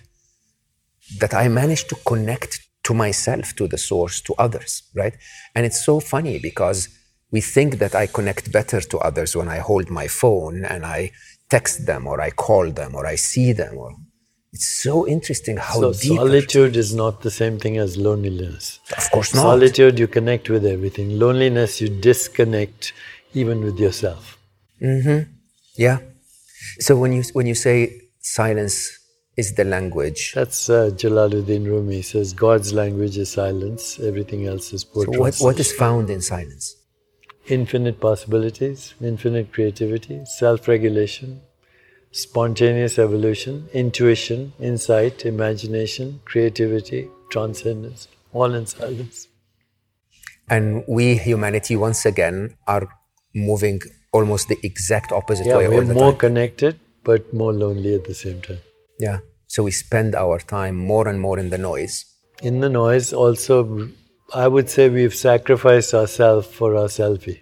that 1.19 1.33
I 1.33 1.47
managed 1.47 1.89
to 1.89 1.95
connect 1.95 2.59
to 2.83 2.93
myself, 2.93 3.55
to 3.55 3.67
the 3.67 3.77
source, 3.77 4.21
to 4.21 4.33
others, 4.37 4.83
right? 4.95 5.15
And 5.55 5.65
it's 5.65 5.83
so 5.83 5.99
funny 5.99 6.39
because 6.39 6.89
we 7.31 7.41
think 7.41 7.79
that 7.79 7.95
I 7.95 8.07
connect 8.07 8.51
better 8.51 8.81
to 8.81 8.97
others 8.99 9.35
when 9.35 9.47
I 9.47 9.59
hold 9.59 9.89
my 9.89 10.07
phone 10.07 10.65
and 10.65 10.85
I 10.85 11.11
text 11.49 11.85
them 11.85 12.07
or 12.07 12.21
I 12.21 12.31
call 12.31 12.71
them 12.71 12.95
or 12.95 13.05
I 13.05 13.15
see 13.15 13.53
them. 13.53 13.77
Or 13.77 13.95
it's 14.51 14.65
so 14.65 15.07
interesting 15.07 15.57
how 15.57 15.79
so 15.79 15.93
deep. 15.93 16.17
solitude 16.17 16.75
is 16.75 16.95
not 16.95 17.21
the 17.21 17.31
same 17.31 17.59
thing 17.59 17.77
as 17.77 17.97
loneliness. 17.97 18.79
Of 18.97 19.11
course 19.11 19.33
not. 19.35 19.43
Solitude, 19.43 19.99
you 19.99 20.07
connect 20.07 20.49
with 20.49 20.65
everything. 20.65 21.19
Loneliness, 21.19 21.81
you 21.81 21.89
disconnect 21.89 22.93
even 23.33 23.63
with 23.63 23.79
yourself. 23.79 24.38
Yeah. 25.75 25.99
So 26.79 26.95
when 26.95 27.13
you 27.13 27.23
when 27.33 27.47
you 27.47 27.55
say 27.55 28.01
silence 28.19 28.97
is 29.37 29.53
the 29.55 29.63
language, 29.63 30.33
That's 30.33 30.69
uh, 30.69 30.91
Jalaluddin 30.93 31.65
Rumi 31.65 32.01
says 32.01 32.33
God's 32.33 32.73
language 32.73 33.17
is 33.17 33.31
silence, 33.31 33.99
everything 33.99 34.47
else 34.47 34.73
is 34.73 34.83
poor 34.83 35.05
so 35.05 35.19
what, 35.19 35.35
what 35.39 35.59
is 35.59 35.71
found 35.71 36.09
in 36.09 36.21
silence? 36.21 36.75
Infinite 37.47 37.99
possibilities, 37.99 38.93
infinite 39.01 39.51
creativity, 39.53 40.23
self-regulation, 40.25 41.41
spontaneous 42.11 42.99
evolution, 42.99 43.69
intuition, 43.73 44.53
insight, 44.59 45.25
imagination, 45.25 46.19
creativity, 46.25 47.07
transcendence, 47.31 48.07
all 48.33 48.53
in 48.53 48.65
silence. 48.65 49.27
And 50.49 50.83
we, 50.87 51.15
humanity, 51.15 51.75
once 51.75 52.05
again, 52.05 52.55
are 52.67 52.87
moving 53.33 53.79
almost 54.11 54.47
the 54.47 54.57
exact 54.63 55.11
opposite 55.11 55.45
Yeah, 55.47 55.57
way 55.57 55.67
we're 55.67 55.83
more 55.85 56.11
time. 56.11 56.19
connected, 56.19 56.79
but 57.03 57.33
more 57.33 57.53
lonely 57.53 57.93
at 57.95 58.05
the 58.05 58.13
same 58.13 58.41
time. 58.41 58.59
Yeah. 58.99 59.19
So 59.47 59.63
we 59.63 59.71
spend 59.71 60.15
our 60.15 60.39
time 60.39 60.75
more 60.75 61.07
and 61.07 61.19
more 61.19 61.39
in 61.39 61.49
the 61.49 61.57
noise. 61.57 62.05
In 62.41 62.59
the 62.59 62.69
noise, 62.69 63.13
also, 63.13 63.89
I 64.33 64.47
would 64.47 64.69
say 64.69 64.89
we've 64.89 65.15
sacrificed 65.15 65.93
ourselves 65.93 66.47
for 66.47 66.75
our 66.75 66.87
selfie. 66.87 67.39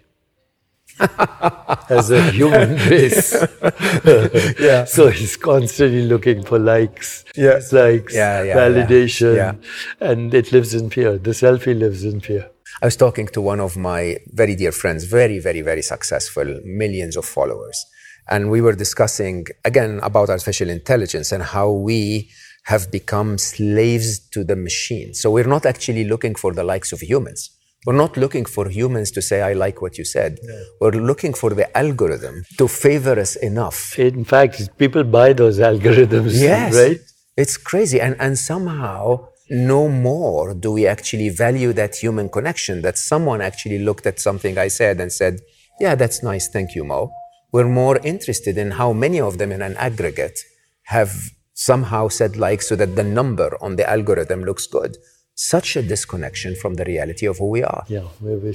As 1.88 2.10
a 2.10 2.30
human 2.32 2.74
race. 2.90 3.32
yeah. 4.58 4.84
So 4.84 5.08
he's 5.08 5.36
constantly 5.36 6.02
looking 6.02 6.42
for 6.42 6.58
likes, 6.58 7.24
Yeah. 7.36 7.56
dislikes, 7.56 8.14
Yeah, 8.14 8.42
yeah, 8.42 8.44
yeah. 8.48 8.56
validation, 8.56 9.36
Yeah. 9.36 9.54
and 10.00 10.34
it 10.34 10.50
lives 10.52 10.74
in 10.74 10.90
fear. 10.90 11.18
The 11.18 11.30
selfie 11.30 11.78
lives 11.78 12.04
in 12.04 12.20
fear. 12.20 12.50
I 12.82 12.86
was 12.86 12.96
talking 12.96 13.26
to 13.28 13.40
one 13.40 13.60
of 13.60 13.76
my 13.76 14.18
very 14.32 14.54
dear 14.54 14.72
friends, 14.72 15.04
very, 15.04 15.38
very, 15.40 15.62
very 15.62 15.82
successful, 15.82 16.60
millions 16.64 17.16
of 17.16 17.24
followers. 17.24 17.84
And 18.30 18.50
we 18.50 18.60
were 18.60 18.74
discussing 18.74 19.46
again 19.64 20.00
about 20.02 20.28
artificial 20.30 20.68
intelligence 20.70 21.32
and 21.32 21.42
how 21.42 21.70
we 21.72 22.30
have 22.66 22.90
become 22.92 23.38
slaves 23.38 24.18
to 24.30 24.44
the 24.44 24.54
machine. 24.54 25.14
So 25.14 25.30
we're 25.30 25.46
not 25.56 25.64
actually 25.66 26.04
looking 26.04 26.34
for 26.34 26.52
the 26.52 26.62
likes 26.62 26.92
of 26.92 27.00
humans. 27.00 27.50
We're 27.86 27.96
not 27.96 28.16
looking 28.16 28.44
for 28.44 28.68
humans 28.68 29.10
to 29.12 29.22
say, 29.22 29.40
I 29.40 29.54
like 29.54 29.80
what 29.80 29.96
you 29.98 30.04
said. 30.04 30.38
We're 30.80 30.90
looking 31.10 31.32
for 31.32 31.50
the 31.50 31.66
algorithm 31.76 32.42
to 32.58 32.68
favor 32.68 33.18
us 33.18 33.36
enough. 33.36 33.98
In 33.98 34.24
fact, 34.24 34.76
people 34.78 35.04
buy 35.04 35.32
those 35.32 35.58
algorithms, 35.58 36.32
Yes. 36.40 36.74
right? 36.74 37.00
It's 37.36 37.56
crazy. 37.56 38.00
And, 38.00 38.16
and 38.20 38.36
somehow, 38.36 39.28
no 39.50 39.88
more 39.88 40.54
do 40.54 40.72
we 40.72 40.86
actually 40.86 41.28
value 41.30 41.72
that 41.72 41.96
human 41.96 42.28
connection 42.28 42.82
that 42.82 42.98
someone 42.98 43.40
actually 43.40 43.78
looked 43.78 44.06
at 44.06 44.20
something 44.20 44.58
I 44.58 44.68
said 44.68 45.00
and 45.00 45.10
said, 45.12 45.40
Yeah, 45.80 45.94
that's 45.94 46.22
nice. 46.22 46.48
Thank 46.48 46.74
you, 46.74 46.84
Mo. 46.84 47.10
We're 47.52 47.68
more 47.68 47.98
interested 48.04 48.58
in 48.58 48.72
how 48.72 48.92
many 48.92 49.20
of 49.20 49.38
them 49.38 49.52
in 49.52 49.62
an 49.62 49.76
aggregate 49.76 50.38
have 50.84 51.12
somehow 51.54 52.08
said 52.08 52.36
like 52.36 52.62
so 52.62 52.76
that 52.76 52.94
the 52.96 53.04
number 53.04 53.56
on 53.60 53.76
the 53.76 53.88
algorithm 53.88 54.44
looks 54.44 54.66
good. 54.66 54.96
Such 55.34 55.76
a 55.76 55.82
disconnection 55.82 56.54
from 56.56 56.74
the 56.74 56.84
reality 56.84 57.26
of 57.26 57.38
who 57.38 57.48
we 57.48 57.62
are. 57.62 57.84
Yeah, 57.88 58.08
we're, 58.20 58.54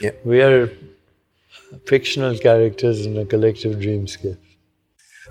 Yeah. 0.00 0.10
we 0.24 0.40
are 0.42 0.70
fictional 1.86 2.36
characters 2.38 3.06
in 3.06 3.16
a 3.18 3.24
collective 3.24 3.76
dreamscape. 3.78 4.38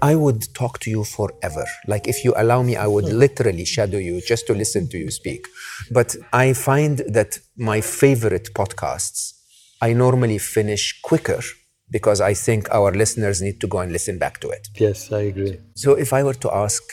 I 0.01 0.15
would 0.15 0.53
talk 0.53 0.79
to 0.79 0.89
you 0.89 1.03
forever. 1.03 1.65
Like, 1.87 2.07
if 2.07 2.23
you 2.23 2.33
allow 2.35 2.61
me, 2.63 2.75
I 2.75 2.87
would 2.87 3.05
hmm. 3.05 3.17
literally 3.17 3.65
shadow 3.65 3.97
you 3.97 4.21
just 4.21 4.47
to 4.47 4.53
listen 4.53 4.87
to 4.89 4.97
you 4.97 5.11
speak. 5.11 5.47
But 5.91 6.15
I 6.33 6.53
find 6.53 6.99
that 7.07 7.39
my 7.55 7.81
favorite 7.81 8.49
podcasts, 8.53 9.33
I 9.81 9.93
normally 9.93 10.37
finish 10.37 10.99
quicker 11.01 11.41
because 11.89 12.19
I 12.21 12.33
think 12.33 12.69
our 12.71 12.91
listeners 12.91 13.41
need 13.41 13.61
to 13.61 13.67
go 13.67 13.79
and 13.79 13.91
listen 13.91 14.17
back 14.17 14.39
to 14.41 14.49
it. 14.49 14.67
Yes, 14.75 15.11
I 15.11 15.21
agree. 15.21 15.59
So, 15.75 15.93
if 15.93 16.13
I 16.13 16.23
were 16.23 16.33
to 16.35 16.53
ask 16.53 16.83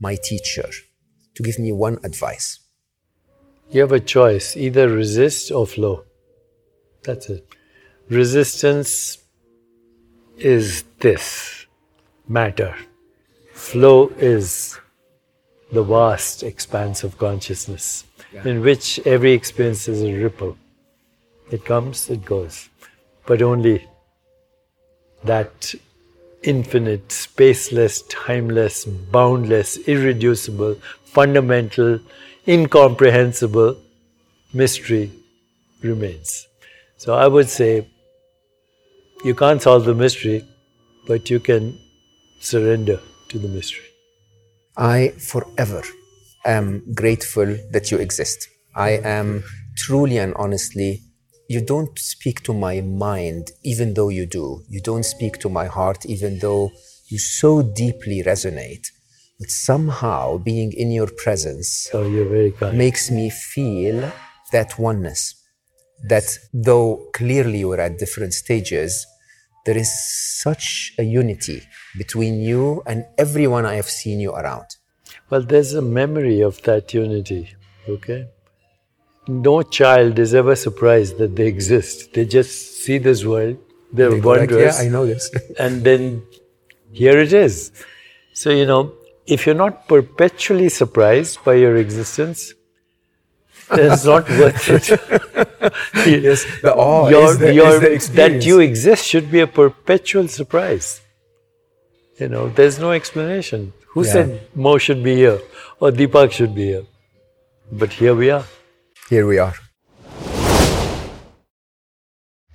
my 0.00 0.16
teacher 0.16 0.68
to 1.34 1.42
give 1.42 1.58
me 1.58 1.72
one 1.72 1.98
advice, 2.04 2.60
You 3.70 3.82
have 3.82 3.92
a 3.92 4.00
choice 4.00 4.56
either 4.56 4.88
resist 4.88 5.52
or 5.52 5.66
flow. 5.66 6.04
That's 7.02 7.28
it. 7.28 7.46
Resistance 8.08 9.18
is 10.38 10.84
this 11.00 11.57
matter, 12.28 12.74
flow 13.54 14.08
is 14.18 14.78
the 15.72 15.82
vast 15.82 16.42
expanse 16.42 17.02
of 17.04 17.18
consciousness 17.18 18.04
in 18.44 18.62
which 18.62 18.98
every 19.06 19.32
experience 19.32 19.88
is 19.88 20.02
a 20.02 20.12
ripple. 20.12 20.56
It 21.50 21.64
comes, 21.64 22.10
it 22.10 22.24
goes, 22.24 22.68
but 23.26 23.42
only 23.42 23.86
that 25.24 25.74
infinite, 26.42 27.08
spaceless, 27.08 28.02
timeless, 28.08 28.84
boundless, 28.84 29.76
irreducible, 29.88 30.76
fundamental, 31.04 32.00
incomprehensible 32.46 33.76
mystery 34.52 35.10
remains. 35.82 36.46
So 36.96 37.14
I 37.14 37.26
would 37.26 37.48
say 37.48 37.88
you 39.24 39.34
can't 39.34 39.60
solve 39.60 39.84
the 39.84 39.94
mystery, 39.94 40.44
but 41.06 41.30
you 41.30 41.40
can 41.40 41.78
surrender 42.40 43.00
to 43.28 43.38
the 43.38 43.48
mystery. 43.48 43.84
I 44.76 45.08
forever 45.18 45.82
am 46.44 46.82
grateful 46.94 47.56
that 47.72 47.90
you 47.90 47.98
exist. 47.98 48.48
I 48.74 48.90
am 49.02 49.44
truly 49.76 50.18
and 50.18 50.34
honestly, 50.34 51.02
you 51.48 51.60
don't 51.64 51.98
speak 51.98 52.42
to 52.44 52.52
my 52.52 52.80
mind, 52.80 53.50
even 53.64 53.94
though 53.94 54.10
you 54.10 54.26
do. 54.26 54.62
You 54.68 54.80
don't 54.80 55.04
speak 55.04 55.38
to 55.38 55.48
my 55.48 55.66
heart, 55.66 56.04
even 56.06 56.38
though 56.38 56.70
you 57.08 57.18
so 57.18 57.62
deeply 57.62 58.22
resonate. 58.22 58.86
But 59.40 59.50
somehow 59.50 60.38
being 60.38 60.72
in 60.72 60.90
your 60.90 61.06
presence 61.06 61.88
So 61.90 62.06
you're 62.06 62.28
very 62.28 62.50
kind. 62.52 62.76
makes 62.76 63.10
me 63.10 63.30
feel 63.30 64.12
that 64.52 64.78
oneness. 64.78 65.34
That 66.08 66.38
though 66.52 67.08
clearly 67.14 67.64
we're 67.64 67.80
at 67.80 67.98
different 67.98 68.34
stages, 68.34 69.06
there 69.68 69.76
is 69.76 69.90
such 70.42 70.94
a 70.96 71.02
unity 71.02 71.60
between 71.98 72.40
you 72.40 72.82
and 72.86 73.04
everyone 73.18 73.66
I 73.66 73.74
have 73.74 73.90
seen 73.90 74.18
you 74.18 74.32
around. 74.34 74.76
Well, 75.28 75.42
there's 75.42 75.74
a 75.74 75.82
memory 75.82 76.40
of 76.40 76.62
that 76.62 76.94
unity, 76.94 77.54
okay? 77.86 78.28
No 79.26 79.60
child 79.60 80.18
is 80.18 80.34
ever 80.34 80.56
surprised 80.56 81.18
that 81.18 81.36
they 81.36 81.46
exist. 81.46 82.14
They 82.14 82.24
just 82.24 82.82
see 82.82 82.96
this 82.96 83.26
world, 83.26 83.58
they're 83.92 84.12
They 84.12 84.20
go 84.20 84.30
like, 84.30 84.38
wondrous, 84.38 84.78
yeah, 84.78 84.86
I 84.86 84.88
know 84.88 85.04
this. 85.04 85.30
and 85.58 85.84
then 85.84 86.22
here 86.90 87.18
it 87.18 87.34
is. 87.34 87.70
So, 88.32 88.48
you 88.48 88.64
know, 88.64 88.94
if 89.26 89.44
you're 89.44 89.62
not 89.66 89.86
perpetually 89.86 90.70
surprised 90.70 91.44
by 91.44 91.56
your 91.56 91.76
existence, 91.76 92.54
then 93.68 93.92
it's 93.92 94.06
not 94.06 94.26
worth 94.30 94.70
it. 94.70 94.86
yes, 96.06 96.44
the 96.62 96.74
awe 96.74 97.08
Your- 97.08 97.30
is 97.32 97.38
the, 97.38 97.54
your- 97.54 97.84
is 97.84 98.08
the 98.10 98.16
that 98.16 98.44
you 98.46 98.60
exist 98.60 99.04
should 99.04 99.30
be 99.30 99.40
a 99.40 99.46
perpetual 99.46 100.28
surprise. 100.28 101.00
You 102.18 102.28
know, 102.28 102.48
there's 102.48 102.78
no 102.78 102.90
explanation. 102.92 103.72
Who 103.92 104.04
Yeah. 104.04 104.12
said 104.12 104.28
Mo 104.54 104.78
should 104.78 105.02
be 105.02 105.14
here 105.16 105.40
or 105.80 105.90
Deepak 105.92 106.32
should 106.32 106.54
be 106.54 106.66
here? 106.72 106.84
But 107.70 107.92
here 107.92 108.14
we 108.14 108.30
are. 108.30 108.44
Here 109.08 109.26
we 109.26 109.38
are. 109.38 109.54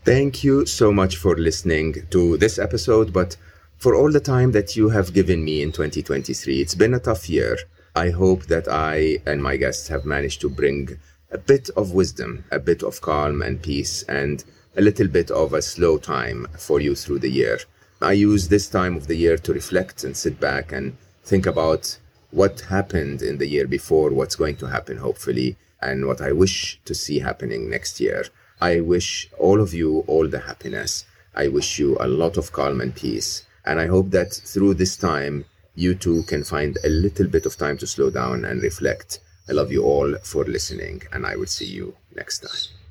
Thank 0.05 0.43
you 0.43 0.65
so 0.65 0.91
much 0.91 1.15
for 1.15 1.38
listening 1.38 1.95
to 2.11 2.38
this 2.38 2.59
episode, 2.59 3.13
but 3.13 3.38
for 3.77 3.95
all 3.95 4.11
the 4.11 4.19
time 4.19 4.51
that 4.51 4.75
you 4.75 4.89
have 4.89 5.13
given 5.13 5.43
me 5.45 5.61
in 5.61 5.71
2023. 5.71 6.59
It's 6.61 6.75
been 6.75 6.93
a 6.93 6.99
tough 6.99 7.29
year. 7.29 7.57
I 7.95 8.09
hope 8.09 8.47
that 8.47 8.67
I 8.67 9.19
and 9.25 9.41
my 9.41 9.55
guests 9.55 9.88
have 9.88 10.03
managed 10.05 10.41
to 10.41 10.49
bring 10.49 10.97
a 11.34 11.38
bit 11.39 11.69
of 11.75 11.91
wisdom, 11.91 12.45
a 12.51 12.59
bit 12.59 12.84
of 12.84 13.01
calm 13.01 13.41
and 13.41 13.61
peace, 13.61 14.03
and 14.03 14.43
a 14.77 14.81
little 14.81 15.07
bit 15.07 15.31
of 15.31 15.53
a 15.53 15.61
slow 15.61 15.97
time 15.97 16.47
for 16.57 16.79
you 16.79 16.93
through 16.95 17.19
the 17.19 17.29
year. 17.29 17.59
I 18.01 18.11
use 18.13 18.47
this 18.47 18.69
time 18.69 18.95
of 18.95 19.07
the 19.07 19.15
year 19.15 19.38
to 19.38 19.53
reflect 19.53 20.03
and 20.03 20.15
sit 20.15 20.39
back 20.39 20.71
and 20.71 20.95
think 21.23 21.47
about 21.47 21.97
what 22.29 22.61
happened 22.61 23.21
in 23.21 23.39
the 23.39 23.47
year 23.47 23.67
before, 23.67 24.11
what's 24.11 24.36
going 24.36 24.57
to 24.57 24.67
happen, 24.67 24.97
hopefully, 24.97 25.57
and 25.81 26.05
what 26.05 26.21
I 26.21 26.31
wish 26.31 26.79
to 26.86 26.93
see 26.93 27.19
happening 27.19 27.69
next 27.69 27.99
year. 27.99 28.25
I 28.61 28.79
wish 28.79 29.29
all 29.39 29.59
of 29.59 29.73
you 29.73 30.03
all 30.07 30.27
the 30.27 30.39
happiness. 30.39 31.05
I 31.36 31.47
wish 31.47 31.79
you 31.79 31.97
a 31.99 32.07
lot 32.07 32.38
of 32.38 32.51
calm 32.51 32.79
and 32.79 32.95
peace. 32.95 33.43
And 33.65 33.79
I 33.79 33.88
hope 33.88 34.11
that 34.11 34.34
through 34.34 34.75
this 34.75 34.95
time, 34.97 35.45
you 35.75 35.95
too 35.95 36.23
can 36.23 36.43
find 36.43 36.77
a 36.84 36.89
little 36.89 37.27
bit 37.27 37.45
of 37.45 37.57
time 37.57 37.77
to 37.79 37.88
slow 37.88 38.11
down 38.11 38.45
and 38.45 38.61
reflect. 38.61 39.19
I 39.49 39.51
love 39.51 39.71
you 39.71 39.83
all 39.83 40.15
for 40.23 40.45
listening, 40.45 41.03
and 41.11 41.25
I 41.25 41.35
will 41.35 41.47
see 41.47 41.65
you 41.65 41.95
next 42.15 42.39
time. 42.39 42.82